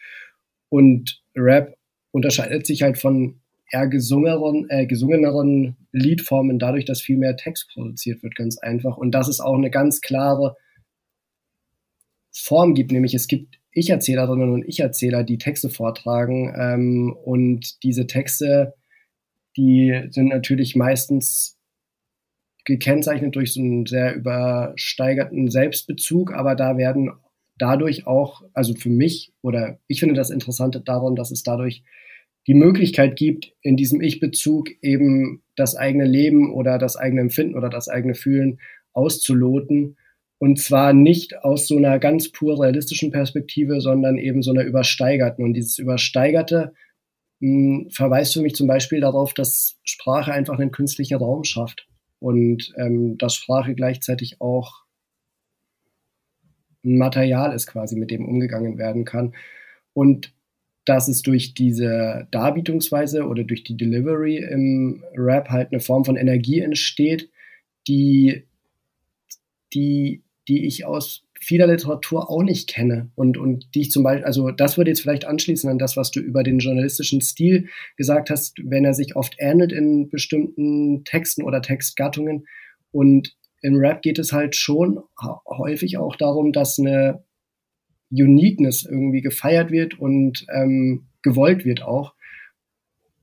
[0.68, 1.76] Und Rap
[2.10, 8.22] unterscheidet sich halt von eher gesungeneren, äh, gesungeneren Liedformen dadurch, dass viel mehr Text produziert
[8.22, 8.96] wird, ganz einfach.
[8.96, 10.56] Und das ist auch eine ganz klare
[12.42, 18.74] Form gibt, nämlich es gibt Ich-Erzählerinnen und Ich-Erzähler, die Texte vortragen ähm, und diese Texte,
[19.56, 21.58] die sind natürlich meistens
[22.64, 27.12] gekennzeichnet durch so einen sehr übersteigerten Selbstbezug, aber da werden
[27.58, 31.84] dadurch auch, also für mich oder ich finde das Interessante daran, dass es dadurch
[32.46, 37.70] die Möglichkeit gibt, in diesem Ich-Bezug eben das eigene Leben oder das eigene Empfinden oder
[37.70, 38.60] das eigene Fühlen
[38.92, 39.96] auszuloten
[40.38, 45.44] und zwar nicht aus so einer ganz pur realistischen Perspektive, sondern eben so einer übersteigerten.
[45.44, 46.74] Und dieses Übersteigerte
[47.40, 51.88] mh, hm, verweist für mich zum Beispiel darauf, dass Sprache einfach einen künstlichen Raum schafft
[52.18, 54.84] und ähm, dass Sprache gleichzeitig auch
[56.84, 59.34] ein Material ist quasi, mit dem umgegangen werden kann.
[59.92, 60.32] Und
[60.84, 66.16] dass es durch diese Darbietungsweise oder durch die Delivery im Rap halt eine Form von
[66.16, 67.28] Energie entsteht,
[67.88, 68.44] die,
[69.74, 74.24] die die ich aus vieler Literatur auch nicht kenne und, und die ich zum Beispiel,
[74.24, 78.30] also das würde jetzt vielleicht anschließen an das, was du über den journalistischen Stil gesagt
[78.30, 82.46] hast, wenn er sich oft ähnelt in bestimmten Texten oder Textgattungen.
[82.90, 85.00] Und im Rap geht es halt schon
[85.46, 87.24] häufig auch darum, dass eine
[88.10, 92.14] Uniqueness irgendwie gefeiert wird und ähm, gewollt wird auch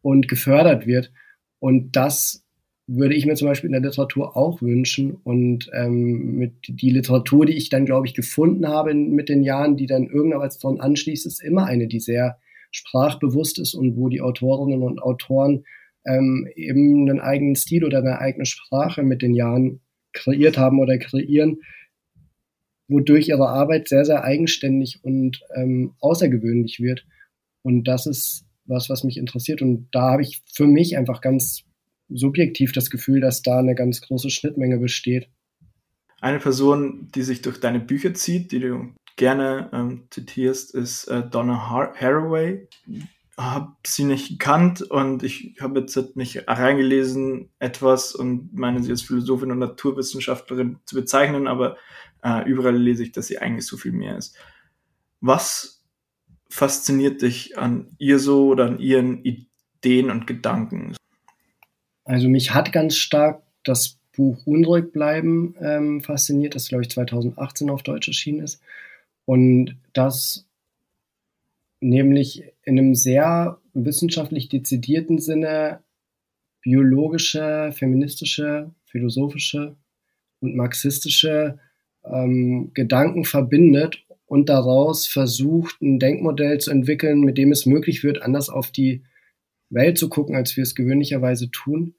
[0.01, 1.11] und gefördert wird.
[1.59, 2.42] Und das
[2.87, 5.15] würde ich mir zum Beispiel in der Literatur auch wünschen.
[5.23, 9.77] Und ähm, mit die Literatur, die ich dann, glaube ich, gefunden habe mit den Jahren,
[9.77, 12.39] die dann irgendwas davon anschließt, ist immer eine, die sehr
[12.71, 15.63] sprachbewusst ist und wo die Autorinnen und Autoren
[16.05, 19.79] ähm, eben einen eigenen Stil oder eine eigene Sprache mit den Jahren
[20.11, 21.61] kreiert haben oder kreieren,
[22.87, 27.05] wodurch ihre Arbeit sehr, sehr eigenständig und ähm, außergewöhnlich wird.
[27.61, 29.61] Und das ist was, was mich interessiert.
[29.61, 31.63] Und da habe ich für mich einfach ganz
[32.15, 35.29] subjektiv das Gefühl, dass da eine ganz große Schnittmenge besteht.
[36.21, 41.27] Eine Person, die sich durch deine Bücher zieht, die du gerne ähm, zitierst, ist äh,
[41.29, 42.67] Donna Har Haraway.
[43.37, 49.01] Habe sie nicht gekannt und ich habe jetzt mich reingelesen etwas und meine, sie als
[49.01, 51.77] Philosophin und Naturwissenschaftlerin zu bezeichnen, aber
[52.23, 54.37] äh, überall lese ich, dass sie eigentlich so viel mehr ist.
[55.19, 55.83] Was
[56.49, 60.95] fasziniert dich an ihr so oder an ihren Ideen und Gedanken?
[62.05, 67.69] Also mich hat ganz stark das Buch Unruhig bleiben ähm, fasziniert, das glaube ich 2018
[67.69, 68.61] auf Deutsch erschienen ist.
[69.25, 70.45] Und das
[71.79, 75.79] nämlich in einem sehr wissenschaftlich dezidierten Sinne
[76.61, 79.75] biologische, feministische, philosophische
[80.39, 81.59] und marxistische
[82.05, 88.21] ähm, Gedanken verbindet und daraus versucht, ein Denkmodell zu entwickeln, mit dem es möglich wird,
[88.21, 89.03] anders auf die
[89.73, 91.95] Welt zu gucken, als wir es gewöhnlicherweise tun.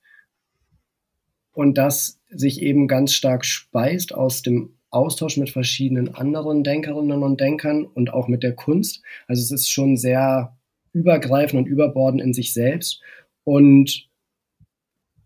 [1.52, 7.40] Und das sich eben ganz stark speist aus dem Austausch mit verschiedenen anderen Denkerinnen und
[7.40, 9.02] Denkern und auch mit der Kunst.
[9.26, 10.56] Also es ist schon sehr
[10.92, 13.00] übergreifend und überbordend in sich selbst
[13.42, 14.08] und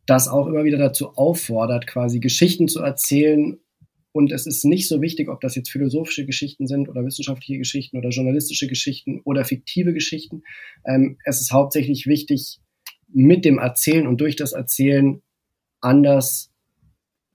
[0.07, 3.59] das auch immer wieder dazu auffordert, quasi Geschichten zu erzählen.
[4.19, 7.99] Und es ist nicht so wichtig, ob das jetzt philosophische Geschichten sind oder wissenschaftliche Geschichten
[7.99, 10.43] oder journalistische Geschichten oder fiktive Geschichten.
[10.85, 12.59] Ähm, es ist hauptsächlich wichtig,
[13.07, 15.23] mit dem Erzählen und durch das Erzählen
[15.81, 16.51] anders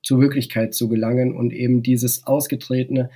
[0.04, 3.10] zur Wirklichkeit zu gelangen und eben dieses Ausgetretene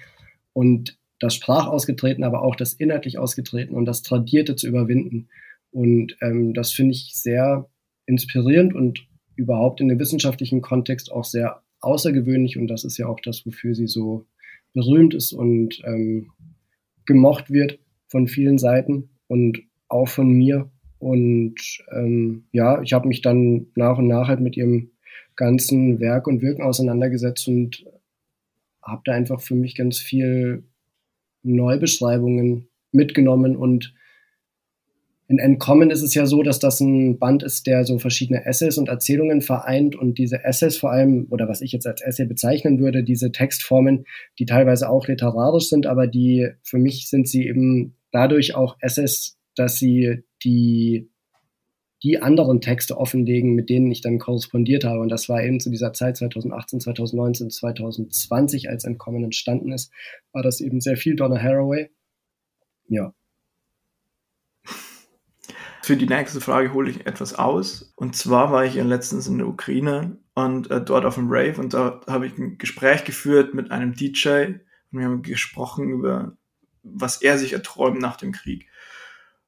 [0.54, 5.28] und das Sprachausgetretene, aber auch das inhaltlich Ausgetretene und das Tradierte zu überwinden.
[5.72, 7.70] Und ähm, das finde ich sehr
[8.06, 12.58] inspirierend und überhaupt in dem wissenschaftlichen Kontext auch sehr außergewöhnlich.
[12.58, 14.26] Und das ist ja auch das, wofür sie so
[14.74, 16.32] berühmt ist und ähm,
[17.06, 20.70] gemocht wird von vielen Seiten und auch von mir.
[21.00, 21.56] Und
[21.92, 24.92] ähm, ja, ich habe mich dann nach und nach halt mit ihrem
[25.36, 27.86] ganzen Werk und Wirken auseinandergesetzt und
[28.82, 30.64] habe da einfach für mich ganz viel
[31.44, 33.94] Neubeschreibungen mitgenommen und
[35.30, 38.78] in Entkommen ist es ja so, dass das ein Band ist, der so verschiedene Essays
[38.78, 42.80] und Erzählungen vereint und diese Essays vor allem, oder was ich jetzt als Essay bezeichnen
[42.80, 44.06] würde, diese Textformen,
[44.40, 49.38] die teilweise auch literarisch sind, aber die, für mich sind sie eben dadurch auch Essays,
[49.56, 51.10] dass sie die
[52.04, 55.00] die anderen Texte offenlegen, mit denen ich dann korrespondiert habe.
[55.00, 59.92] Und das war eben zu dieser Zeit 2018, 2019, 2020, als Entkommen entstanden ist,
[60.32, 61.90] war das eben sehr viel Donna Haraway.
[62.88, 63.14] Ja.
[65.88, 67.94] Für die nächste Frage hole ich etwas aus.
[67.96, 71.62] Und zwar war ich ja letztens in der Ukraine und äh, dort auf dem Rave
[71.62, 74.48] und da habe ich ein Gespräch geführt mit einem DJ
[74.92, 76.36] und wir haben gesprochen über,
[76.84, 78.68] was er sich erträumt nach dem Krieg.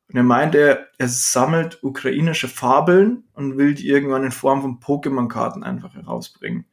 [0.07, 5.65] Und er meinte, er sammelt ukrainische Fabeln und will die irgendwann in Form von Pokémon-Karten
[5.65, 6.63] einfach herausbringen.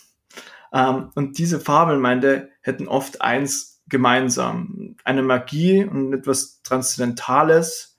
[0.72, 4.96] ähm, und diese Fabeln, meinte hätten oft eins gemeinsam.
[5.04, 7.91] Eine Magie und etwas Transzendentales.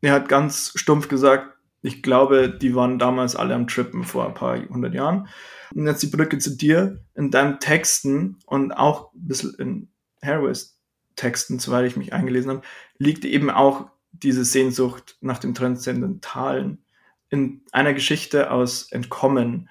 [0.00, 4.34] Er hat ganz stumpf gesagt, ich glaube, die waren damals alle am Trippen vor ein
[4.34, 5.28] paar hundert Jahren.
[5.74, 7.02] Und jetzt die Brücke zu dir.
[7.14, 9.88] In deinen Texten und auch ein bisschen in
[10.22, 10.78] Harris
[11.16, 12.62] Texten, soweit ich mich eingelesen habe,
[12.98, 16.84] liegt eben auch diese Sehnsucht nach dem Transzendentalen.
[17.28, 19.68] In einer Geschichte aus Entkommen,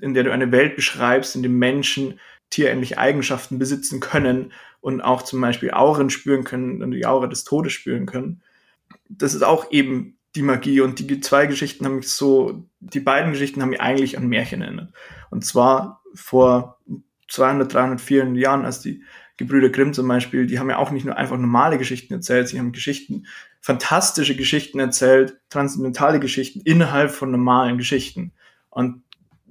[0.00, 2.18] in der du eine Welt beschreibst, in der Menschen
[2.50, 7.44] tierähnliche Eigenschaften besitzen können und auch zum Beispiel Auren spüren können und die Aura des
[7.44, 8.42] Todes spüren können.
[9.08, 13.32] Das ist auch eben die Magie und die zwei Geschichten haben mich so, die beiden
[13.32, 14.92] Geschichten haben mich eigentlich an Märchen erinnert.
[15.30, 16.78] Und zwar vor
[17.28, 19.02] 200, 300, 400 Jahren, als die
[19.36, 22.58] Gebrüder Grimm zum Beispiel, die haben ja auch nicht nur einfach normale Geschichten erzählt, sie
[22.58, 23.26] haben Geschichten,
[23.60, 28.32] fantastische Geschichten erzählt, transzendentale Geschichten innerhalb von normalen Geschichten.
[28.70, 29.02] Und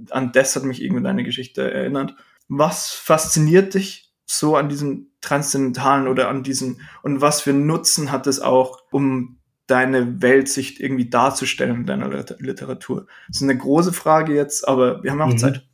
[0.10, 2.16] an das hat mich irgendwie deine Geschichte erinnert.
[2.48, 8.28] Was fasziniert dich so an diesem transzendentalen oder an diesem und was für Nutzen hat
[8.28, 13.08] es auch, um deine Weltsicht irgendwie darzustellen in deiner Literatur?
[13.28, 15.38] Das ist eine große Frage jetzt, aber wir haben auch mhm.
[15.38, 15.66] Zeit.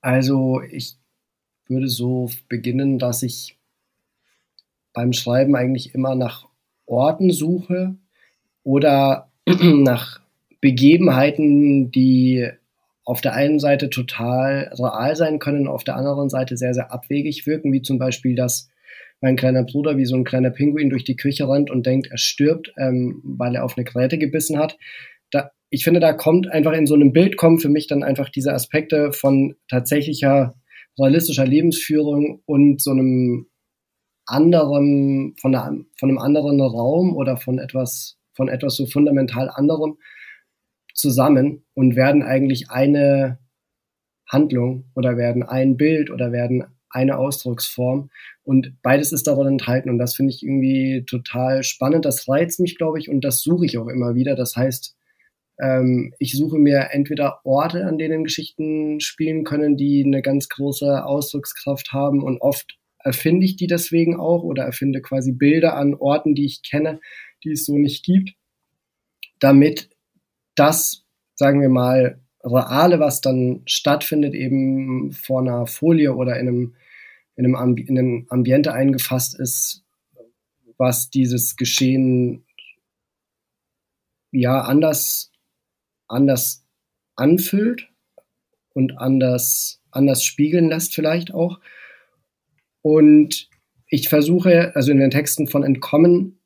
[0.00, 0.98] Also ich
[1.66, 3.58] würde so beginnen, dass ich
[4.92, 6.46] beim Schreiben eigentlich immer nach
[6.86, 7.96] Orten suche
[8.62, 10.20] oder nach
[10.60, 12.50] Begebenheiten, die
[13.04, 17.46] auf der einen Seite total real sein können, auf der anderen Seite sehr, sehr abwegig
[17.46, 18.70] wirken, wie zum Beispiel, dass
[19.20, 22.18] mein kleiner Bruder wie so ein kleiner Pinguin durch die Küche rennt und denkt, er
[22.18, 24.76] stirbt, ähm, weil er auf eine Gräte gebissen hat.
[25.70, 28.52] ich finde, da kommt einfach in so einem Bild kommen für mich dann einfach diese
[28.52, 30.54] Aspekte von tatsächlicher
[30.96, 33.48] realistischer Lebensführung und so einem
[34.26, 39.96] anderen, von, einer, von einem anderen Raum oder von etwas, von etwas so fundamental anderem
[40.94, 43.38] zusammen und werden eigentlich eine
[44.26, 48.10] Handlung oder werden ein Bild oder werden eine Ausdrucksform.
[48.44, 49.90] Und beides ist darin enthalten.
[49.90, 52.04] Und das finde ich irgendwie total spannend.
[52.04, 54.36] Das reizt mich, glaube ich, und das suche ich auch immer wieder.
[54.36, 54.96] Das heißt,
[55.60, 61.04] ähm, ich suche mir entweder Orte, an denen Geschichten spielen können, die eine ganz große
[61.04, 62.22] Ausdruckskraft haben.
[62.22, 66.62] Und oft erfinde ich die deswegen auch oder erfinde quasi Bilder an Orten, die ich
[66.62, 67.00] kenne,
[67.42, 68.34] die es so nicht gibt,
[69.40, 69.90] damit
[70.54, 76.74] das, sagen wir mal, Reale, was dann stattfindet, eben vor einer Folie oder in einem,
[77.36, 79.84] in einem, Ambi in einem Ambiente eingefasst ist,
[80.76, 82.44] was dieses Geschehen
[84.30, 85.32] ja anders,
[86.06, 86.66] anders
[87.16, 87.88] anfüllt
[88.74, 91.60] und anders, anders spiegeln lässt vielleicht auch.
[92.82, 93.48] Und
[93.86, 96.40] ich versuche, also in den Texten von Entkommen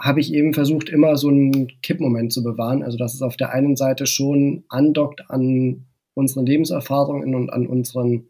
[0.00, 2.82] habe ich eben versucht, immer so einen Kippmoment zu bewahren.
[2.82, 8.28] Also, dass es auf der einen Seite schon andockt an unseren Lebenserfahrungen und an unseren,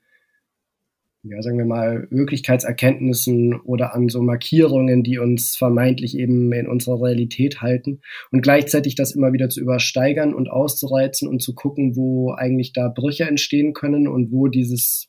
[1.23, 7.03] ja, sagen wir mal, Wirklichkeitserkenntnissen oder an so Markierungen, die uns vermeintlich eben in unserer
[7.03, 8.01] Realität halten.
[8.33, 12.89] Und gleichzeitig das immer wieder zu übersteigern und auszureizen und zu gucken, wo eigentlich da
[12.89, 15.09] Brüche entstehen können und wo dieses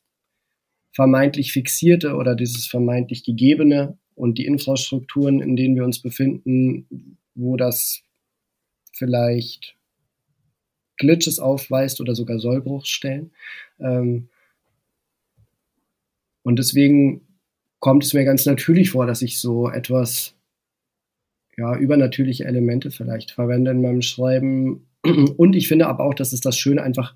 [0.94, 7.58] vermeintlich Fixierte oder dieses vermeintlich Gegebene und die Infrastrukturen, in denen wir uns befinden, wo
[7.58, 8.04] das
[8.94, 9.76] vielleicht
[10.98, 13.32] Glitches aufweist oder sogar Sollbruchstellen.
[13.80, 14.30] Ähm,
[16.44, 17.22] und deswegen
[17.80, 20.36] kommt es mir ganz natürlich vor, dass ich so etwas,
[21.58, 24.86] ja, übernatürliche Elemente vielleicht verwende in meinem Schreiben.
[25.04, 27.16] Und ich finde aber auch, dass es das Schöne einfach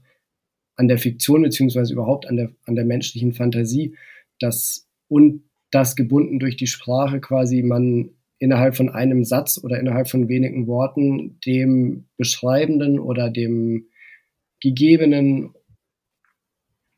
[0.76, 3.96] an der Fiktion beziehungsweise überhaupt an der, an der menschlichen Fantasie,
[4.40, 5.44] dass und
[5.76, 10.68] das gebunden durch die Sprache quasi man innerhalb von einem Satz oder innerhalb von wenigen
[10.68, 13.88] Worten dem Beschreibenden oder dem
[14.62, 15.54] Gegebenen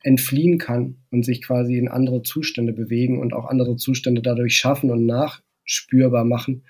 [0.04, 4.92] entfliehen kann und sich quasi in andere Zustände bewegen und auch andere Zustände dadurch schaffen
[4.92, 6.64] und nachspürbar machen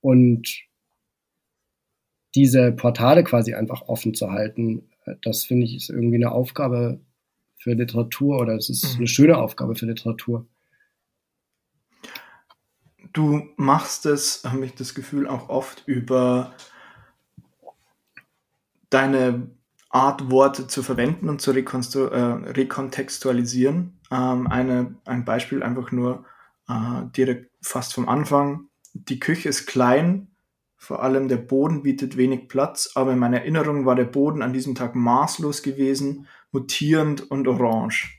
[0.00, 0.64] und
[2.34, 4.88] diese Portale quasi einfach offen zu halten,
[5.22, 7.00] das finde ich ist irgendwie eine Aufgabe
[7.58, 8.98] für Literatur oder es ist mhm.
[8.98, 10.46] eine schöne Aufgabe für Literatur.
[13.12, 16.54] Du machst es, habe ich das Gefühl, auch oft über
[18.88, 19.50] deine
[19.88, 23.98] Art, Worte zu verwenden und zu rekonstru äh, rekontextualisieren.
[24.10, 26.24] Ähm, eine, ein Beispiel einfach nur
[26.68, 28.68] äh, direkt fast vom Anfang.
[28.94, 30.28] Die Küche ist klein,
[30.76, 34.52] vor allem der Boden bietet wenig Platz, aber in meiner Erinnerung war der Boden an
[34.52, 38.18] diesem Tag maßlos gewesen, mutierend und orange.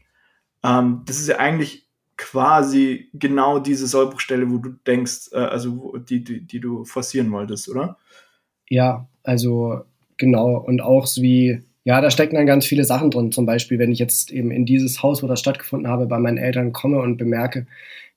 [0.63, 1.90] Ähm, das ist ja eigentlich
[2.21, 7.67] quasi genau diese Sollbruchstelle, wo du denkst, äh, also die, die, die du forcieren wolltest,
[7.67, 7.97] oder?
[8.69, 9.81] Ja, also
[10.17, 10.57] genau.
[10.57, 13.31] Und auch wie, ja, da stecken dann ganz viele Sachen drin.
[13.31, 16.38] Zum Beispiel, wenn ich jetzt eben in dieses Haus, wo das stattgefunden habe, bei meinen
[16.38, 17.65] Eltern komme und bemerke,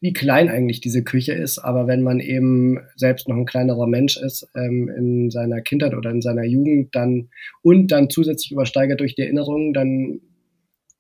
[0.01, 1.59] wie klein eigentlich diese Küche ist.
[1.59, 6.11] Aber wenn man eben selbst noch ein kleinerer Mensch ist ähm, in seiner Kindheit oder
[6.11, 7.31] in seiner Jugend, dann
[7.63, 10.21] und dann zusätzlich übersteigert durch die Erinnerungen, dann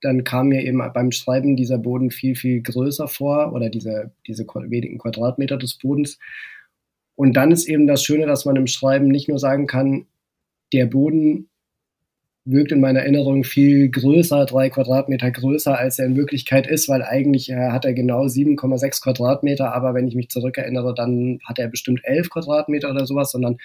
[0.04, 4.44] dann kam mir eben beim Schreiben dieser Boden viel, viel größer vor oder diese, diese
[4.44, 6.18] wenigen Quadratmeter des Bodens.
[7.14, 10.06] Und dann ist eben das Schöne, dass man im Schreiben nicht nur sagen kann,
[10.72, 11.48] der Boden
[12.44, 17.02] wirkt in meiner Erinnerung viel größer, drei Quadratmeter größer, als er in Wirklichkeit ist, weil
[17.02, 21.68] eigentlich äh, hat er genau 7,6 Quadratmeter, aber wenn ich mich zurückerinnere, dann hat er
[21.68, 23.56] bestimmt 11 Quadratmeter oder sowas, sondern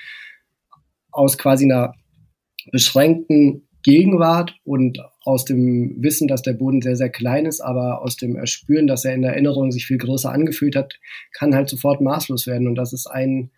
[1.12, 1.94] aus quasi einer
[2.72, 8.18] beschränkten Gegenwart und aus dem Wissen, dass der Boden sehr, sehr klein ist, aber aus
[8.18, 11.00] dem Erspüren, dass er in der Erinnerung sich viel größer angefühlt hat,
[11.34, 12.68] kann halt sofort maßlos werden.
[12.68, 13.50] Und das ist ein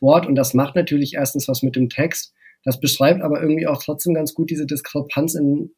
[0.00, 2.32] Wort und das macht natürlich erstens was mit dem Text.
[2.64, 5.72] Das beschreibt aber irgendwie auch trotzdem ganz gut diese Diskrepanz in,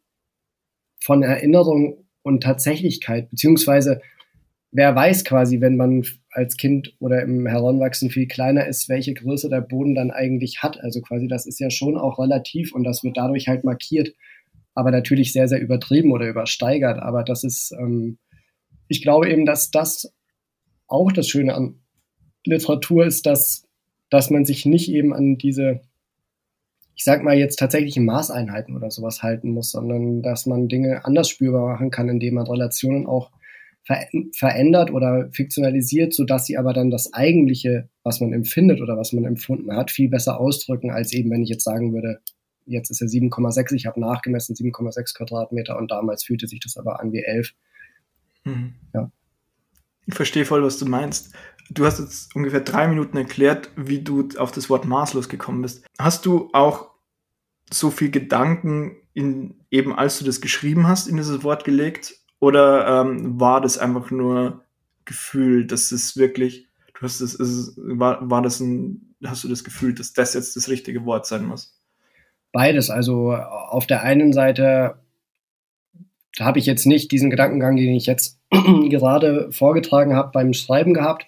[1.00, 4.00] von Erinnerung und Tatsächlichkeit, beziehungsweise
[4.70, 9.48] wer weiß quasi, wenn man als Kind oder im Heranwachsen viel kleiner ist, welche Größe
[9.48, 10.80] der Boden dann eigentlich hat.
[10.80, 14.14] Also quasi, das ist ja schon auch relativ und das wird dadurch halt markiert,
[14.74, 16.98] aber natürlich sehr, sehr übertrieben oder übersteigert.
[16.98, 18.18] Aber das ist, ähm,
[18.88, 20.12] ich glaube eben, dass das
[20.86, 21.80] auch das Schöne an
[22.44, 23.66] Literatur ist, dass,
[24.10, 25.80] dass man sich nicht eben an diese,
[26.94, 31.28] ich sag mal jetzt tatsächlichen Maßeinheiten oder sowas halten muss, sondern dass man Dinge anders
[31.28, 33.30] spürbar machen kann, indem man Relationen auch
[34.32, 39.24] verändert oder fiktionalisiert, sodass sie aber dann das eigentliche, was man empfindet oder was man
[39.24, 42.20] empfunden hat, viel besser ausdrücken, als eben, wenn ich jetzt sagen würde,
[42.66, 47.00] jetzt ist er 7,6, ich habe nachgemessen 7,6 Quadratmeter und damals fühlte sich das aber
[47.00, 47.54] an wie 11.
[48.44, 48.74] Mhm.
[48.92, 49.10] Ja.
[50.06, 51.34] Ich verstehe voll, was du meinst.
[51.70, 55.84] Du hast jetzt ungefähr drei Minuten erklärt, wie du auf das Wort maßlos gekommen bist.
[55.98, 56.90] Hast du auch
[57.70, 62.14] so viel Gedanken in, eben als du das geschrieben hast, in dieses Wort gelegt?
[62.40, 64.62] Oder ähm, war das einfach nur
[65.04, 69.94] Gefühl, dass es wirklich, du hast es, war, war das ein, hast du das Gefühl,
[69.94, 71.78] dass das jetzt das richtige Wort sein muss?
[72.52, 72.90] Beides.
[72.90, 74.98] Also auf der einen Seite
[76.38, 81.26] habe ich jetzt nicht diesen Gedankengang, den ich jetzt gerade vorgetragen habe, beim Schreiben gehabt.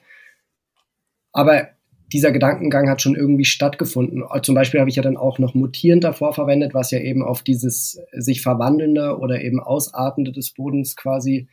[1.33, 1.69] Aber
[2.13, 4.25] dieser Gedankengang hat schon irgendwie stattgefunden.
[4.43, 7.43] Zum Beispiel habe ich ja dann auch noch mutierend davor verwendet, was ja eben auf
[7.43, 11.49] dieses sich verwandelnde oder eben ausartende des Bodens quasi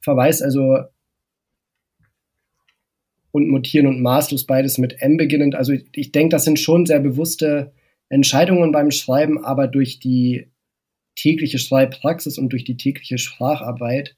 [0.00, 0.42] verweist.
[0.42, 0.78] Also
[3.32, 5.54] und mutieren und maßlos beides mit M beginnend.
[5.54, 7.72] Also ich, ich denke, das sind schon sehr bewusste
[8.08, 10.48] Entscheidungen beim Schreiben, aber durch die
[11.14, 14.16] tägliche Schreibpraxis und durch die tägliche Spracharbeit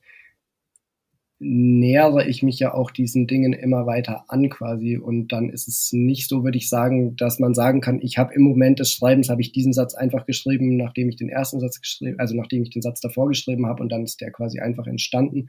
[1.42, 5.92] nähere ich mich ja auch diesen Dingen immer weiter an quasi und dann ist es
[5.92, 9.28] nicht so, würde ich sagen, dass man sagen kann, ich habe im Moment des Schreibens
[9.28, 12.70] habe ich diesen Satz einfach geschrieben, nachdem ich den ersten Satz geschrieben, also nachdem ich
[12.70, 15.48] den Satz davor geschrieben habe und dann ist der quasi einfach entstanden.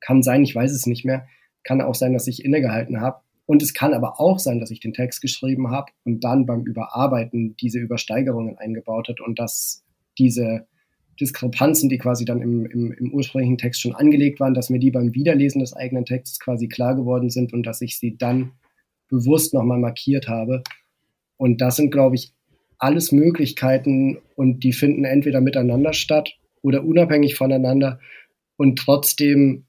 [0.00, 1.26] Kann sein, ich weiß es nicht mehr.
[1.62, 3.20] Kann auch sein, dass ich innegehalten habe.
[3.46, 6.64] Und es kann aber auch sein, dass ich den Text geschrieben habe und dann beim
[6.64, 9.84] Überarbeiten diese Übersteigerungen eingebaut hat und dass
[10.18, 10.66] diese
[11.20, 14.90] Diskrepanzen, die quasi dann im, im, im ursprünglichen Text schon angelegt waren, dass mir die
[14.90, 18.52] beim Wiederlesen des eigenen Texts quasi klar geworden sind und dass ich sie dann
[19.08, 20.62] bewusst nochmal markiert habe.
[21.36, 22.32] Und das sind, glaube ich,
[22.78, 27.98] alles Möglichkeiten und die finden entweder miteinander statt oder unabhängig voneinander
[28.56, 29.66] und trotzdem,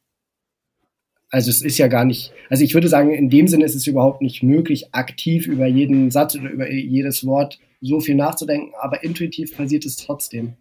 [1.30, 3.88] also es ist ja gar nicht, also ich würde sagen, in dem Sinne ist es
[3.88, 9.04] überhaupt nicht möglich, aktiv über jeden Satz oder über jedes Wort so viel nachzudenken, aber
[9.04, 10.56] intuitiv passiert es trotzdem.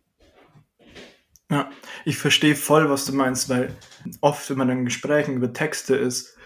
[1.55, 1.71] Ja,
[2.05, 3.77] ich verstehe voll, was du meinst, weil
[4.21, 6.37] oft, wenn man in Gesprächen über Texte ist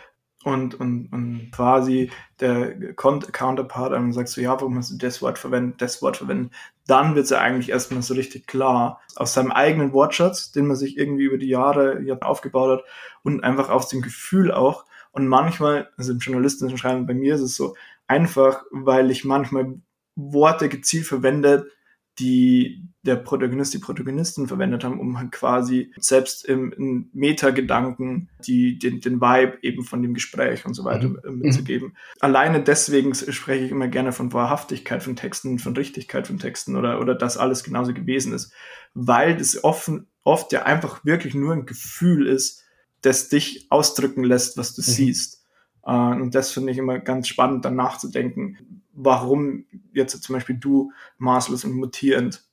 [0.44, 5.38] und, und, und quasi der Counterpart einem sagt so, ja, warum hast du das Wort
[5.38, 6.52] verwendet, das Wort verwendet,
[6.86, 10.76] dann wird es ja eigentlich erstmal so richtig klar aus seinem eigenen Wortschatz, den man
[10.76, 12.84] sich irgendwie über die Jahre aufgebaut hat
[13.22, 14.84] und einfach aus dem Gefühl auch.
[15.12, 17.76] Und manchmal, also im journalistischen Schreiben bei mir ist es so
[18.08, 19.80] einfach, weil ich manchmal
[20.16, 21.70] Worte gezielt verwende,
[22.18, 28.78] die der Protagonist, die Protagonisten verwendet haben, um halt quasi selbst im, im Meta-Gedanken die,
[28.78, 31.20] den, den Vibe eben von dem Gespräch und so weiter mhm.
[31.24, 31.88] Äh, mitzugeben.
[31.88, 31.96] Mhm.
[32.20, 37.00] Alleine deswegen spreche ich immer gerne von Wahrhaftigkeit von Texten, von Richtigkeit von Texten oder,
[37.00, 38.52] oder dass alles genauso gewesen ist,
[38.92, 42.62] weil das offen, oft ja einfach wirklich nur ein Gefühl ist,
[43.00, 44.84] das dich ausdrücken lässt, was du mhm.
[44.84, 45.46] siehst.
[45.86, 50.92] Äh, und das finde ich immer ganz spannend, dann nachzudenken, warum jetzt zum Beispiel du
[51.16, 52.47] maßlos und mutierend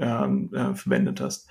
[0.00, 1.48] ähm, äh, verwendet hast.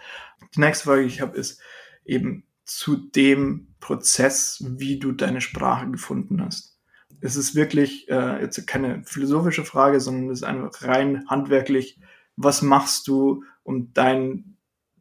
[0.56, 1.62] Die nächste Frage, die ich habe, ist
[2.06, 6.78] eben zu dem Prozess, wie du deine Sprache gefunden hast.
[7.22, 12.00] Es ist wirklich äh, jetzt keine philosophische Frage, sondern es ist einfach rein handwerklich.
[12.36, 14.58] Was machst du, um dein,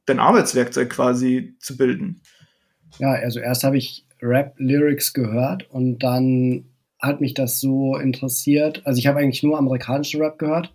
[0.07, 2.23] dein Arbeitswerkzeug quasi zu bilden?
[2.99, 6.65] Ja, also erst habe ich Rap-Lyrics gehört und dann
[7.01, 8.85] hat mich das so interessiert.
[8.87, 10.75] Also ich habe eigentlich nur amerikanischen Rap gehört,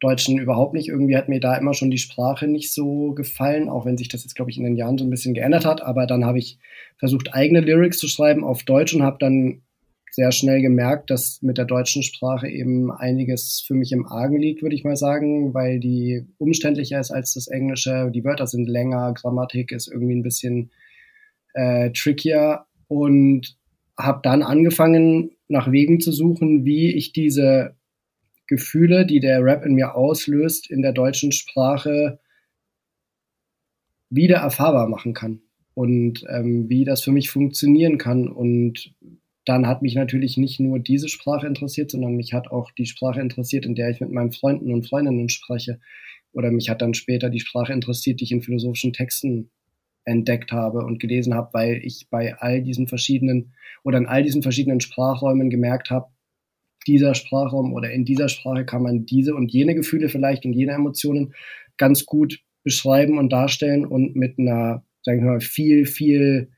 [0.00, 0.88] deutschen überhaupt nicht.
[0.88, 4.22] Irgendwie hat mir da immer schon die Sprache nicht so gefallen, auch wenn sich das
[4.22, 5.82] jetzt, glaube ich, in den Jahren so ein bisschen geändert hat.
[5.82, 6.58] Aber dann habe ich
[6.98, 9.62] versucht, eigene Lyrics zu schreiben auf Deutsch und habe dann
[10.10, 14.62] sehr schnell gemerkt, dass mit der deutschen Sprache eben einiges für mich im Argen liegt,
[14.62, 18.10] würde ich mal sagen, weil die umständlicher ist als das Englische.
[18.12, 20.70] Die Wörter sind länger, Grammatik ist irgendwie ein bisschen
[21.54, 23.56] äh, trickier und
[23.96, 27.77] habe dann angefangen, nach Wegen zu suchen, wie ich diese
[28.48, 32.18] Gefühle, die der Rap in mir auslöst, in der deutschen Sprache
[34.10, 35.42] wieder erfahrbar machen kann
[35.74, 38.26] und ähm, wie das für mich funktionieren kann.
[38.26, 38.94] Und
[39.44, 43.20] dann hat mich natürlich nicht nur diese Sprache interessiert, sondern mich hat auch die Sprache
[43.20, 45.78] interessiert, in der ich mit meinen Freunden und Freundinnen spreche.
[46.32, 49.50] Oder mich hat dann später die Sprache interessiert, die ich in philosophischen Texten
[50.04, 53.52] entdeckt habe und gelesen habe, weil ich bei all diesen verschiedenen
[53.84, 56.08] oder in all diesen verschiedenen Sprachräumen gemerkt habe,
[56.88, 60.72] dieser Sprachraum oder in dieser Sprache kann man diese und jene Gefühle vielleicht und jene
[60.72, 61.34] Emotionen
[61.76, 66.48] ganz gut beschreiben und darstellen und mit einer, sagen wir mal, viel, viel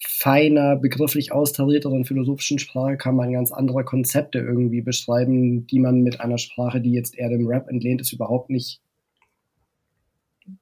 [0.00, 6.20] feiner, begrifflich austarierteren philosophischen Sprache kann man ganz andere Konzepte irgendwie beschreiben, die man mit
[6.20, 8.80] einer Sprache, die jetzt eher dem Rap entlehnt ist, überhaupt nicht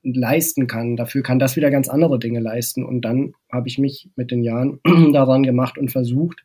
[0.02, 0.96] leisten kann.
[0.96, 2.84] Dafür kann das wieder ganz andere Dinge leisten.
[2.84, 4.80] Und dann habe ich mich mit den Jahren
[5.12, 6.44] daran gemacht und versucht,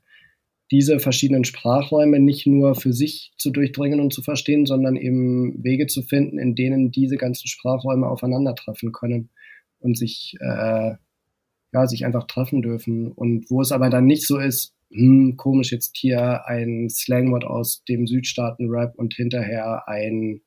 [0.71, 5.87] diese verschiedenen Sprachräume nicht nur für sich zu durchdringen und zu verstehen, sondern eben Wege
[5.87, 9.29] zu finden, in denen diese ganzen Sprachräume aufeinandertreffen können
[9.79, 10.95] und sich, äh,
[11.73, 13.11] ja, sich einfach treffen dürfen.
[13.11, 17.83] Und wo es aber dann nicht so ist, hm, komisch jetzt hier ein Slangwort aus
[17.85, 20.41] dem Südstaaten-Rap und hinterher ein,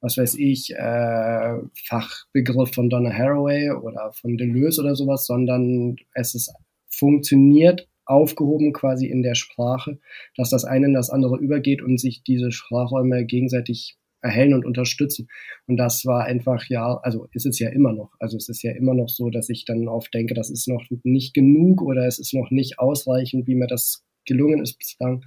[0.00, 1.54] was weiß ich, äh,
[1.86, 6.52] Fachbegriff von Donna Haraway oder von Deleuze oder sowas, sondern es ist
[6.90, 9.98] funktioniert aufgehoben quasi in der Sprache,
[10.36, 15.28] dass das eine in das andere übergeht und sich diese Sprachräume gegenseitig erhellen und unterstützen.
[15.66, 18.12] Und das war einfach ja, also ist es ja immer noch.
[18.20, 20.84] Also es ist ja immer noch so, dass ich dann oft denke, das ist noch
[21.02, 25.24] nicht genug oder es ist noch nicht ausreichend, wie mir das gelungen ist bislang,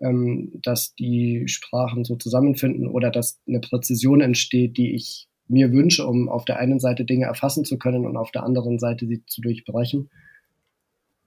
[0.00, 6.06] ähm, dass die Sprachen so zusammenfinden oder dass eine Präzision entsteht, die ich mir wünsche,
[6.06, 9.24] um auf der einen Seite Dinge erfassen zu können und auf der anderen Seite sie
[9.26, 10.10] zu durchbrechen.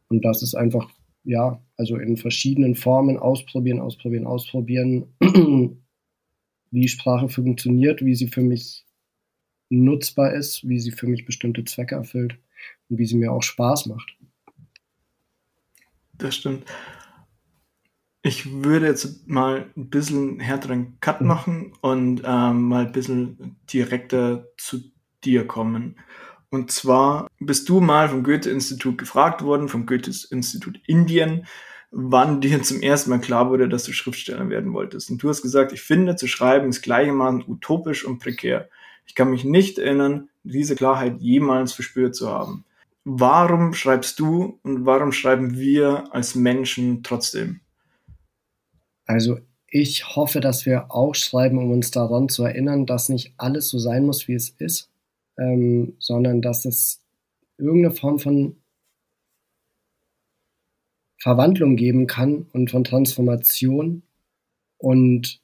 [0.10, 0.89] Und das ist einfach,
[1.28, 5.13] ja, also in verschiedenen Formen ausprobieren, ausprobieren, ausprobieren,
[6.71, 8.86] wie Sprache funktioniert, wie sie für mich
[9.69, 12.39] nutzbar ist, wie sie für mich bestimmte Zwecke erfüllt
[12.88, 14.15] und wie sie mir auch Spaß macht.
[16.13, 16.63] Das stimmt.
[18.21, 21.28] Ich würde jetzt mal ein bisschen härteren Cut mhm.
[21.28, 24.80] machen und ähm, mal ein bisschen direkter zu
[25.25, 25.97] dir kommen.
[26.50, 31.45] Und zwar bist du mal vom Goethe-Institut gefragt worden, vom Goethe-Institut Indien,
[31.91, 35.10] wann dir zum ersten Mal klar wurde, dass du Schriftsteller werden wolltest.
[35.10, 38.70] Und du hast gesagt, ich finde, zu schreiben ist gleichermaßen utopisch und prekär.
[39.06, 42.66] Ich kann mich nicht erinnern, diese Klarheit jemals verspürt zu haben.
[43.04, 47.62] Warum schreibst du und warum schreiben wir als Menschen trotzdem?
[49.06, 49.39] Also
[49.70, 53.80] ich hoffe, dass wir auch schreiben, um uns daran zu erinnern, dass nicht alles so
[53.80, 54.89] sein muss, wie es ist,
[55.38, 57.02] ähm, sondern dass es
[57.58, 58.58] irgendeine Form von
[61.20, 64.04] Verwandlung geben kann und von Transformation
[64.78, 65.42] und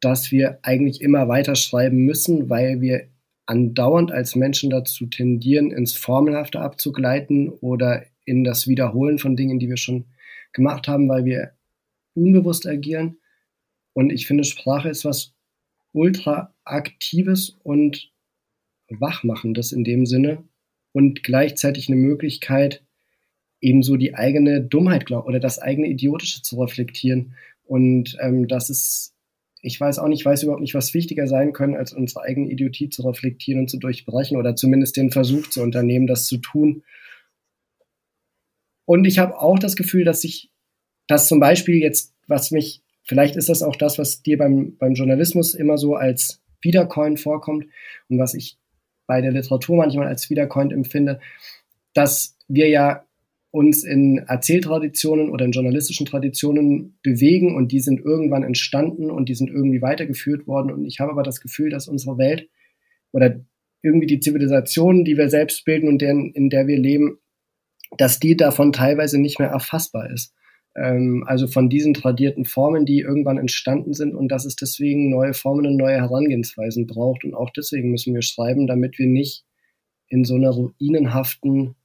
[0.00, 3.08] dass wir eigentlich immer weiter schreiben müssen, weil wir
[3.46, 9.68] andauernd als Menschen dazu tendieren, ins Formelhafte abzugleiten oder in das Wiederholen von Dingen, die
[9.68, 10.06] wir schon
[10.52, 11.52] gemacht haben, weil wir
[12.14, 13.18] unbewusst agieren.
[13.92, 15.34] Und ich finde, Sprache ist was
[15.92, 18.10] ultra aktives und
[19.00, 20.44] Wachmachendes in dem Sinne
[20.92, 22.84] und gleichzeitig eine Möglichkeit,
[23.60, 27.34] ebenso die eigene Dummheit oder das eigene Idiotische zu reflektieren.
[27.64, 29.14] Und ähm, das ist,
[29.62, 32.50] ich weiß auch nicht, ich weiß überhaupt nicht, was wichtiger sein können, als unsere eigene
[32.50, 36.84] Idiotie zu reflektieren und zu durchbrechen oder zumindest den Versuch zu unternehmen, das zu tun.
[38.84, 40.50] Und ich habe auch das Gefühl, dass ich,
[41.06, 44.94] dass zum Beispiel jetzt, was mich, vielleicht ist das auch das, was dir beim, beim
[44.94, 47.66] Journalismus immer so als Wiedercoin vorkommt
[48.08, 48.58] und was ich
[49.06, 51.20] bei der Literatur manchmal als Wiedercoin empfinde,
[51.92, 53.04] dass wir ja
[53.50, 59.36] uns in Erzähltraditionen oder in journalistischen Traditionen bewegen und die sind irgendwann entstanden und die
[59.36, 60.72] sind irgendwie weitergeführt worden.
[60.72, 62.48] Und ich habe aber das Gefühl, dass unsere Welt
[63.12, 63.40] oder
[63.80, 67.18] irgendwie die Zivilisation, die wir selbst bilden und deren, in der wir leben,
[67.96, 70.34] dass die davon teilweise nicht mehr erfassbar ist.
[70.76, 75.34] Ähm, also von diesen tradierten Formen, die irgendwann entstanden sind und dass es deswegen neue
[75.34, 77.24] Formen und neue Herangehensweisen braucht.
[77.24, 79.44] Und auch deswegen müssen wir schreiben, damit wir nicht
[80.08, 81.76] in so einer ruinenhaften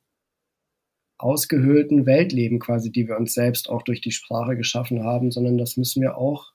[1.18, 5.58] ausgehöhlten Welt leben, quasi, die wir uns selbst auch durch die Sprache geschaffen haben, sondern
[5.58, 6.54] das müssen wir auch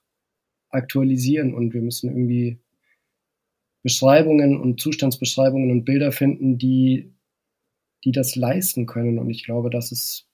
[0.69, 2.59] aktualisieren und wir müssen irgendwie
[3.83, 7.13] Beschreibungen und Zustandsbeschreibungen und Bilder finden, die,
[8.03, 9.19] die das leisten können.
[9.19, 10.27] Und ich glaube, das ist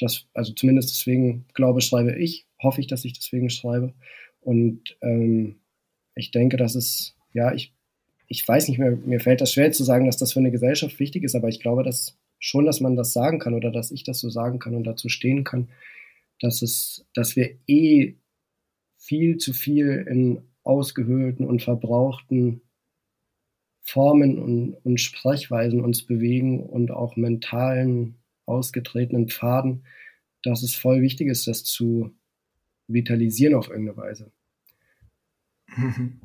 [0.00, 3.94] das, also zumindest deswegen glaube, schreibe ich, hoffe ich, dass ich deswegen schreibe.
[4.40, 5.60] Und ähm,
[6.14, 7.74] ich denke, dass es, ja, ich,
[8.26, 10.98] ich weiß nicht mehr, mir fällt das schwer zu sagen, dass das für eine Gesellschaft
[10.98, 14.04] wichtig ist, aber ich glaube, dass schon, dass man das sagen kann oder dass ich
[14.04, 15.68] das so sagen kann und dazu stehen kann,
[16.40, 18.16] dass es, dass wir eh
[18.96, 22.62] viel zu viel in ausgehöhlten und verbrauchten
[23.82, 28.19] Formen und, und Sprechweisen uns bewegen und auch mentalen
[28.50, 29.84] ausgetretenen Pfaden,
[30.42, 32.14] dass es voll wichtig ist, das zu
[32.88, 34.32] vitalisieren auf irgendeine Weise.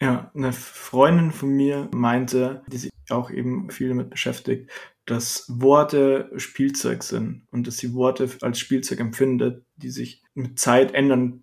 [0.00, 4.70] Ja, eine Freundin von mir meinte, die sich auch eben viel damit beschäftigt,
[5.06, 10.94] dass Worte Spielzeug sind und dass sie Worte als Spielzeug empfindet, die sich mit Zeit
[10.94, 11.42] ändern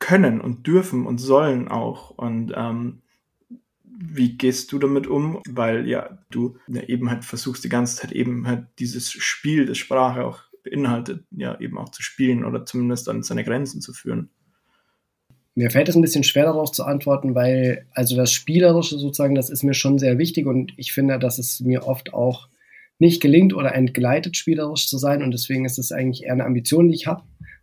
[0.00, 2.10] können und dürfen und sollen auch.
[2.10, 3.02] Und ähm,
[3.96, 5.40] wie gehst du damit um?
[5.48, 9.78] Weil ja, du ja, eben halt versuchst die ganze Zeit eben halt dieses Spiel, das
[9.78, 14.30] Sprache auch beinhaltet, ja eben auch zu spielen oder zumindest an seine Grenzen zu führen.
[15.54, 19.50] Mir fällt es ein bisschen schwer darauf zu antworten, weil also das Spielerische sozusagen, das
[19.50, 22.48] ist mir schon sehr wichtig und ich finde, dass es mir oft auch
[22.98, 25.22] nicht gelingt oder entgleitet, spielerisch zu sein.
[25.22, 27.22] Und deswegen ist es eigentlich eher eine Ambition, die ich habe,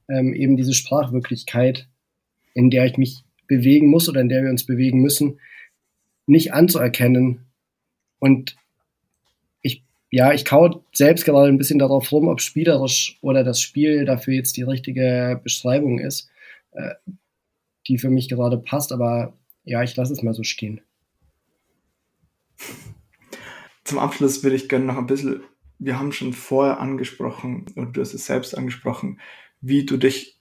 [0.09, 1.87] ähm, eben diese Sprachwirklichkeit,
[2.53, 5.39] in der ich mich bewegen muss oder in der wir uns bewegen müssen,
[6.25, 7.45] nicht anzuerkennen.
[8.19, 8.55] Und
[9.61, 14.05] ich, ja, ich kau selbst gerade ein bisschen darauf rum, ob spielerisch oder das Spiel
[14.05, 16.29] dafür jetzt die richtige Beschreibung ist,
[16.71, 16.93] äh,
[17.87, 18.91] die für mich gerade passt.
[18.91, 20.81] Aber ja, ich lasse es mal so stehen.
[23.83, 25.41] Zum Abschluss würde ich gerne noch ein bisschen,
[25.79, 29.19] wir haben schon vorher angesprochen, und du hast es selbst angesprochen,
[29.59, 30.39] wie du dich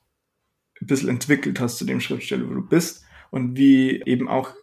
[0.81, 4.55] ein bisschen entwickelt hast zu dem Schriftsteller, wo du bist und wie eben auch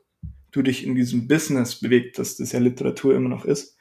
[0.57, 3.77] du dich in diesem Business bewegt hast, das ja Literatur immer noch ist.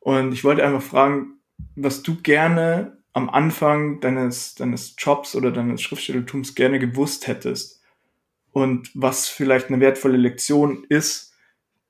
[0.00, 1.34] Und ich wollte einfach fragen,
[1.76, 7.82] was du gerne am Anfang deines, deines Jobs oder deines Schriftstellertums gerne gewusst hättest
[8.52, 11.34] und was vielleicht eine wertvolle Lektion ist,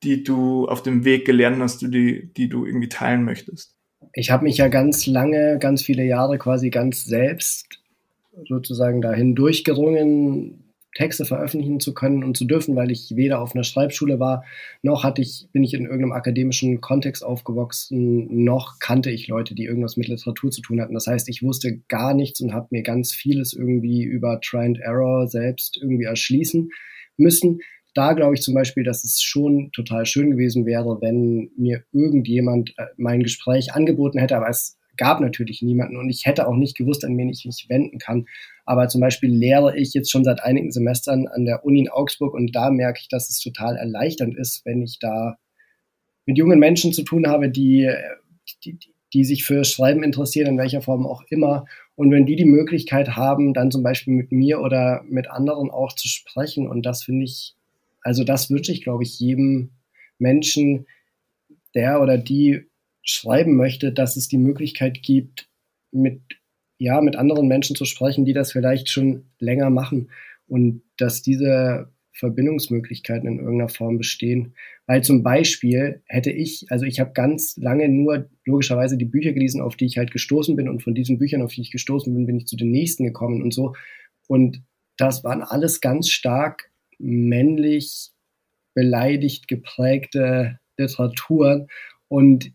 [0.02, 3.74] die du auf dem Weg gelernt hast, die, die du irgendwie teilen möchtest?
[4.14, 7.80] Ich habe mich ja ganz lange, ganz viele Jahre quasi ganz selbst
[8.46, 13.64] sozusagen dahin durchgerungen, Texte veröffentlichen zu können und zu dürfen, weil ich weder auf einer
[13.64, 14.45] Schreibschule war,
[14.82, 19.64] noch hatte ich, bin ich in irgendeinem akademischen Kontext aufgewachsen, noch kannte ich Leute, die
[19.64, 20.95] irgendwas mit Literatur zu tun hatten.
[20.95, 24.78] Das heißt, ich wusste gar nichts und habe mir ganz vieles irgendwie über Try and
[24.78, 26.70] Error selbst irgendwie erschließen
[27.16, 27.61] müssen.
[27.95, 32.74] Da glaube ich zum Beispiel, dass es schon total schön gewesen wäre, wenn mir irgendjemand
[32.76, 36.76] äh, mein Gespräch angeboten hätte, aber es gab natürlich niemanden und ich hätte auch nicht
[36.76, 38.26] gewusst, an wen ich mich wenden kann.
[38.66, 42.34] Aber zum Beispiel lehre ich jetzt schon seit einigen Semestern an der Uni in Augsburg
[42.34, 45.38] und da merke ich, dass es total erleichternd ist, wenn ich da
[46.26, 47.90] mit jungen Menschen zu tun habe, die,
[48.62, 48.78] die,
[49.14, 51.64] die sich für Schreiben interessieren, in welcher Form auch immer.
[51.94, 55.94] Und wenn die die Möglichkeit haben, dann zum Beispiel mit mir oder mit anderen auch
[55.94, 57.55] zu sprechen, und das finde ich,
[58.03, 59.70] also das wünsche ich, glaube ich, jedem
[60.18, 60.86] Menschen,
[61.74, 62.67] der oder die
[63.11, 65.48] schreiben möchte, dass es die Möglichkeit gibt,
[65.90, 66.20] mit,
[66.78, 70.11] ja, mit anderen Menschen zu sprechen, die das vielleicht schon länger machen
[70.46, 74.54] und dass diese Verbindungsmöglichkeiten in irgendeiner Form bestehen.
[74.86, 79.61] Weil zum Beispiel hätte ich, also ich habe ganz lange nur logischerweise die Bücher gelesen,
[79.61, 82.26] auf die ich halt gestoßen bin und von diesen Büchern, auf die ich gestoßen bin,
[82.26, 83.74] bin ich zu den nächsten gekommen und so.
[84.26, 84.62] Und
[84.96, 88.11] das waren alles ganz stark männlich
[88.74, 91.68] beleidigt geprägte Literaturen.
[92.09, 92.52] Und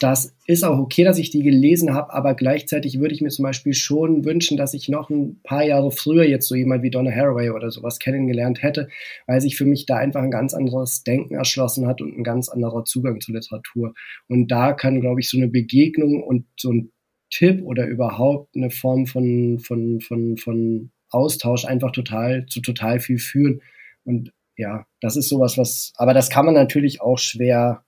[0.00, 3.42] das ist auch okay, dass ich die gelesen habe, aber gleichzeitig würde ich mir zum
[3.42, 7.10] Beispiel schon wünschen, dass ich noch ein paar Jahre früher jetzt so jemand wie Donna
[7.10, 8.88] Haraway oder sowas kennengelernt hätte,
[9.26, 12.48] weil sich für mich da einfach ein ganz anderes Denken erschlossen hat und ein ganz
[12.48, 13.94] anderer Zugang zur Literatur.
[14.28, 16.92] Und da kann, glaube ich, so eine Begegnung und so ein
[17.30, 23.18] Tipp oder überhaupt eine Form von, von, von, von Austausch einfach total zu total viel
[23.18, 23.62] führen.
[24.04, 27.84] Und ja, das ist sowas, was, aber das kann man natürlich auch schwer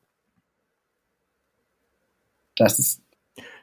[2.60, 3.02] das ist.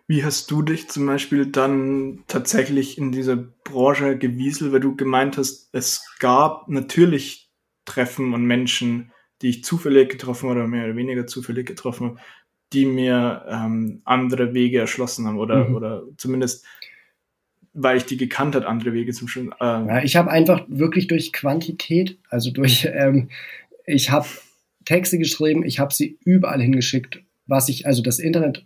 [0.07, 5.37] Wie hast du dich zum Beispiel dann tatsächlich in dieser Branche gewieselt, weil du gemeint
[5.37, 7.51] hast, es gab natürlich
[7.83, 12.19] Treffen und Menschen, die ich zufällig getroffen oder mehr oder weniger zufällig getroffen habe,
[12.73, 15.75] die mir ähm, andere Wege erschlossen haben oder, mhm.
[15.75, 16.65] oder zumindest
[17.79, 19.53] weil ich die gekannt hat, andere Wege zum Schwimmen.
[19.61, 19.87] Ähm.
[19.87, 23.29] Ja, ich habe einfach wirklich durch Quantität, also durch, ähm,
[23.85, 24.27] ich habe
[24.83, 28.65] Texte geschrieben, ich habe sie überall hingeschickt, was ich, also das Internet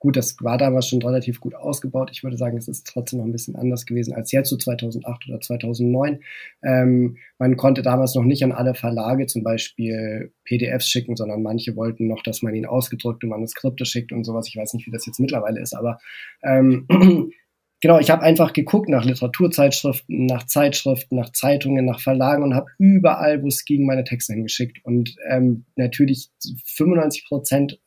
[0.00, 2.10] Gut, das war damals schon relativ gut ausgebaut.
[2.12, 5.28] Ich würde sagen, es ist trotzdem noch ein bisschen anders gewesen als jetzt, so 2008
[5.28, 6.20] oder 2009.
[6.62, 11.74] Ähm, man konnte damals noch nicht an alle Verlage zum Beispiel PDFs schicken, sondern manche
[11.74, 14.46] wollten noch, dass man ihnen ausgedrückte Manuskripte schickt und sowas.
[14.48, 15.98] Ich weiß nicht, wie das jetzt mittlerweile ist, aber
[16.44, 16.86] ähm,
[17.80, 22.70] genau, ich habe einfach geguckt nach Literaturzeitschriften, nach Zeitschriften, nach Zeitungen, nach Verlagen und habe
[22.78, 24.78] überall, wo es ging, meine Texte hingeschickt.
[24.84, 26.30] Und ähm, natürlich
[26.66, 27.80] 95 Prozent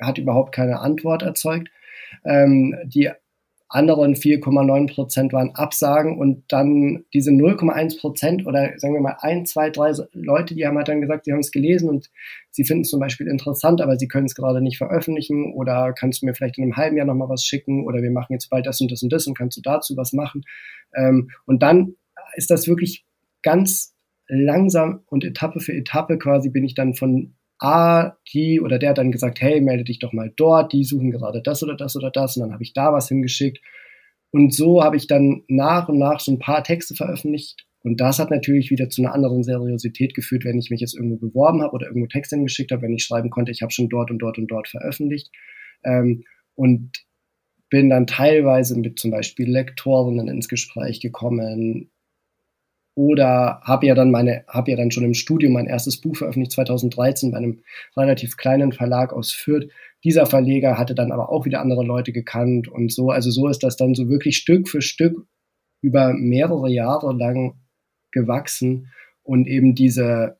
[0.00, 1.68] hat überhaupt keine Antwort erzeugt.
[2.24, 3.10] Ähm, die
[3.68, 9.44] anderen 4,9 Prozent waren Absagen und dann diese 0,1 Prozent oder sagen wir mal ein,
[9.44, 12.10] zwei, drei Leute, die haben halt dann gesagt, sie haben es gelesen und
[12.50, 16.22] sie finden es zum Beispiel interessant, aber sie können es gerade nicht veröffentlichen oder kannst
[16.22, 18.66] du mir vielleicht in einem halben Jahr nochmal was schicken oder wir machen jetzt bald
[18.66, 20.44] das und das und das und kannst du dazu was machen.
[20.94, 21.96] Ähm, und dann
[22.36, 23.04] ist das wirklich
[23.42, 23.94] ganz
[24.28, 28.98] langsam und Etappe für Etappe quasi bin ich dann von A, die oder der hat
[28.98, 32.10] dann gesagt, hey, melde dich doch mal dort, die suchen gerade das oder das oder
[32.10, 33.60] das und dann habe ich da was hingeschickt.
[34.30, 38.18] Und so habe ich dann nach und nach so ein paar Texte veröffentlicht und das
[38.18, 41.72] hat natürlich wieder zu einer anderen Seriosität geführt, wenn ich mich jetzt irgendwo beworben habe
[41.72, 44.38] oder irgendwo Texte hingeschickt habe, wenn ich schreiben konnte, ich habe schon dort und dort
[44.38, 45.30] und dort veröffentlicht.
[45.84, 46.24] Ähm,
[46.56, 46.90] und
[47.70, 51.92] bin dann teilweise mit zum Beispiel Lektorinnen ins Gespräch gekommen,
[52.96, 56.52] oder habe ja dann meine, habe ja dann schon im Studium mein erstes Buch veröffentlicht,
[56.52, 57.60] 2013 bei einem
[57.94, 59.68] relativ kleinen Verlag aus Fürth,
[60.02, 63.10] dieser Verleger hatte dann aber auch wieder andere Leute gekannt und so.
[63.10, 65.26] Also so ist das dann so wirklich Stück für Stück
[65.82, 67.60] über mehrere Jahre lang
[68.12, 68.90] gewachsen
[69.22, 70.38] und eben diese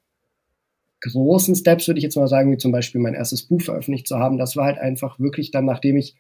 [1.03, 4.19] großen Steps, würde ich jetzt mal sagen, wie zum Beispiel mein erstes Buch veröffentlicht zu
[4.19, 6.17] haben, das war halt einfach wirklich dann, nachdem ich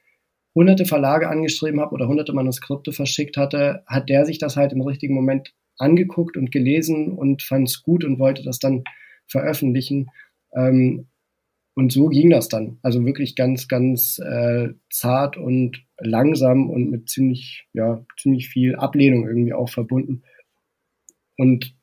[0.55, 4.82] hunderte Verlage angeschrieben habe oder hunderte Manuskripte verschickt hatte, hat der sich das halt im
[4.82, 8.85] richtigen Moment angeguckt und gelesen und fand es gut und wollte das dann
[9.27, 10.09] veröffentlichen.
[10.55, 11.07] Ähm,
[11.74, 12.79] und so ging das dann.
[12.83, 19.29] Also wirklich ganz, ganz äh, zart und langsam und mit ziemlich, ja, ziemlich viel Ablehnung
[19.29, 20.22] irgendwie auch verbunden.
[21.37, 21.74] Und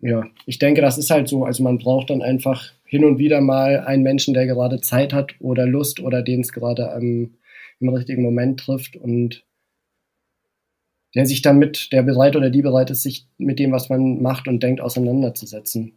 [0.00, 1.44] ja, ich denke, das ist halt so.
[1.44, 5.34] Also man braucht dann einfach hin und wieder mal einen Menschen, der gerade Zeit hat
[5.40, 7.34] oder Lust oder den es gerade ähm,
[7.80, 9.44] im richtigen Moment trifft und
[11.14, 14.48] der sich damit, der bereit oder die bereit ist, sich mit dem, was man macht
[14.48, 15.92] und denkt, auseinanderzusetzen.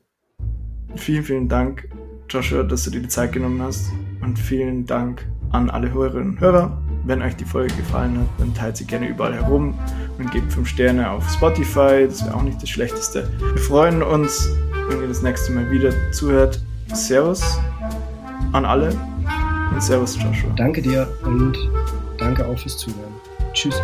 [0.95, 1.89] Vielen, vielen Dank,
[2.29, 3.91] Joshua, dass du dir die Zeit genommen hast
[4.21, 6.81] und vielen Dank an alle Hörerinnen und Hörer.
[7.05, 9.73] Wenn euch die Folge gefallen hat, dann teilt sie gerne überall herum
[10.17, 12.05] und gebt 5 Sterne auf Spotify.
[12.05, 13.29] Das wäre auch nicht das Schlechteste.
[13.39, 14.49] Wir freuen uns,
[14.89, 16.61] wenn ihr das nächste Mal wieder zuhört.
[16.93, 17.43] Servus
[18.51, 18.89] an alle
[19.73, 20.51] und Servus Joshua.
[20.55, 21.57] Danke dir und
[22.17, 23.13] danke auch fürs Zuhören.
[23.53, 23.75] Tschüss.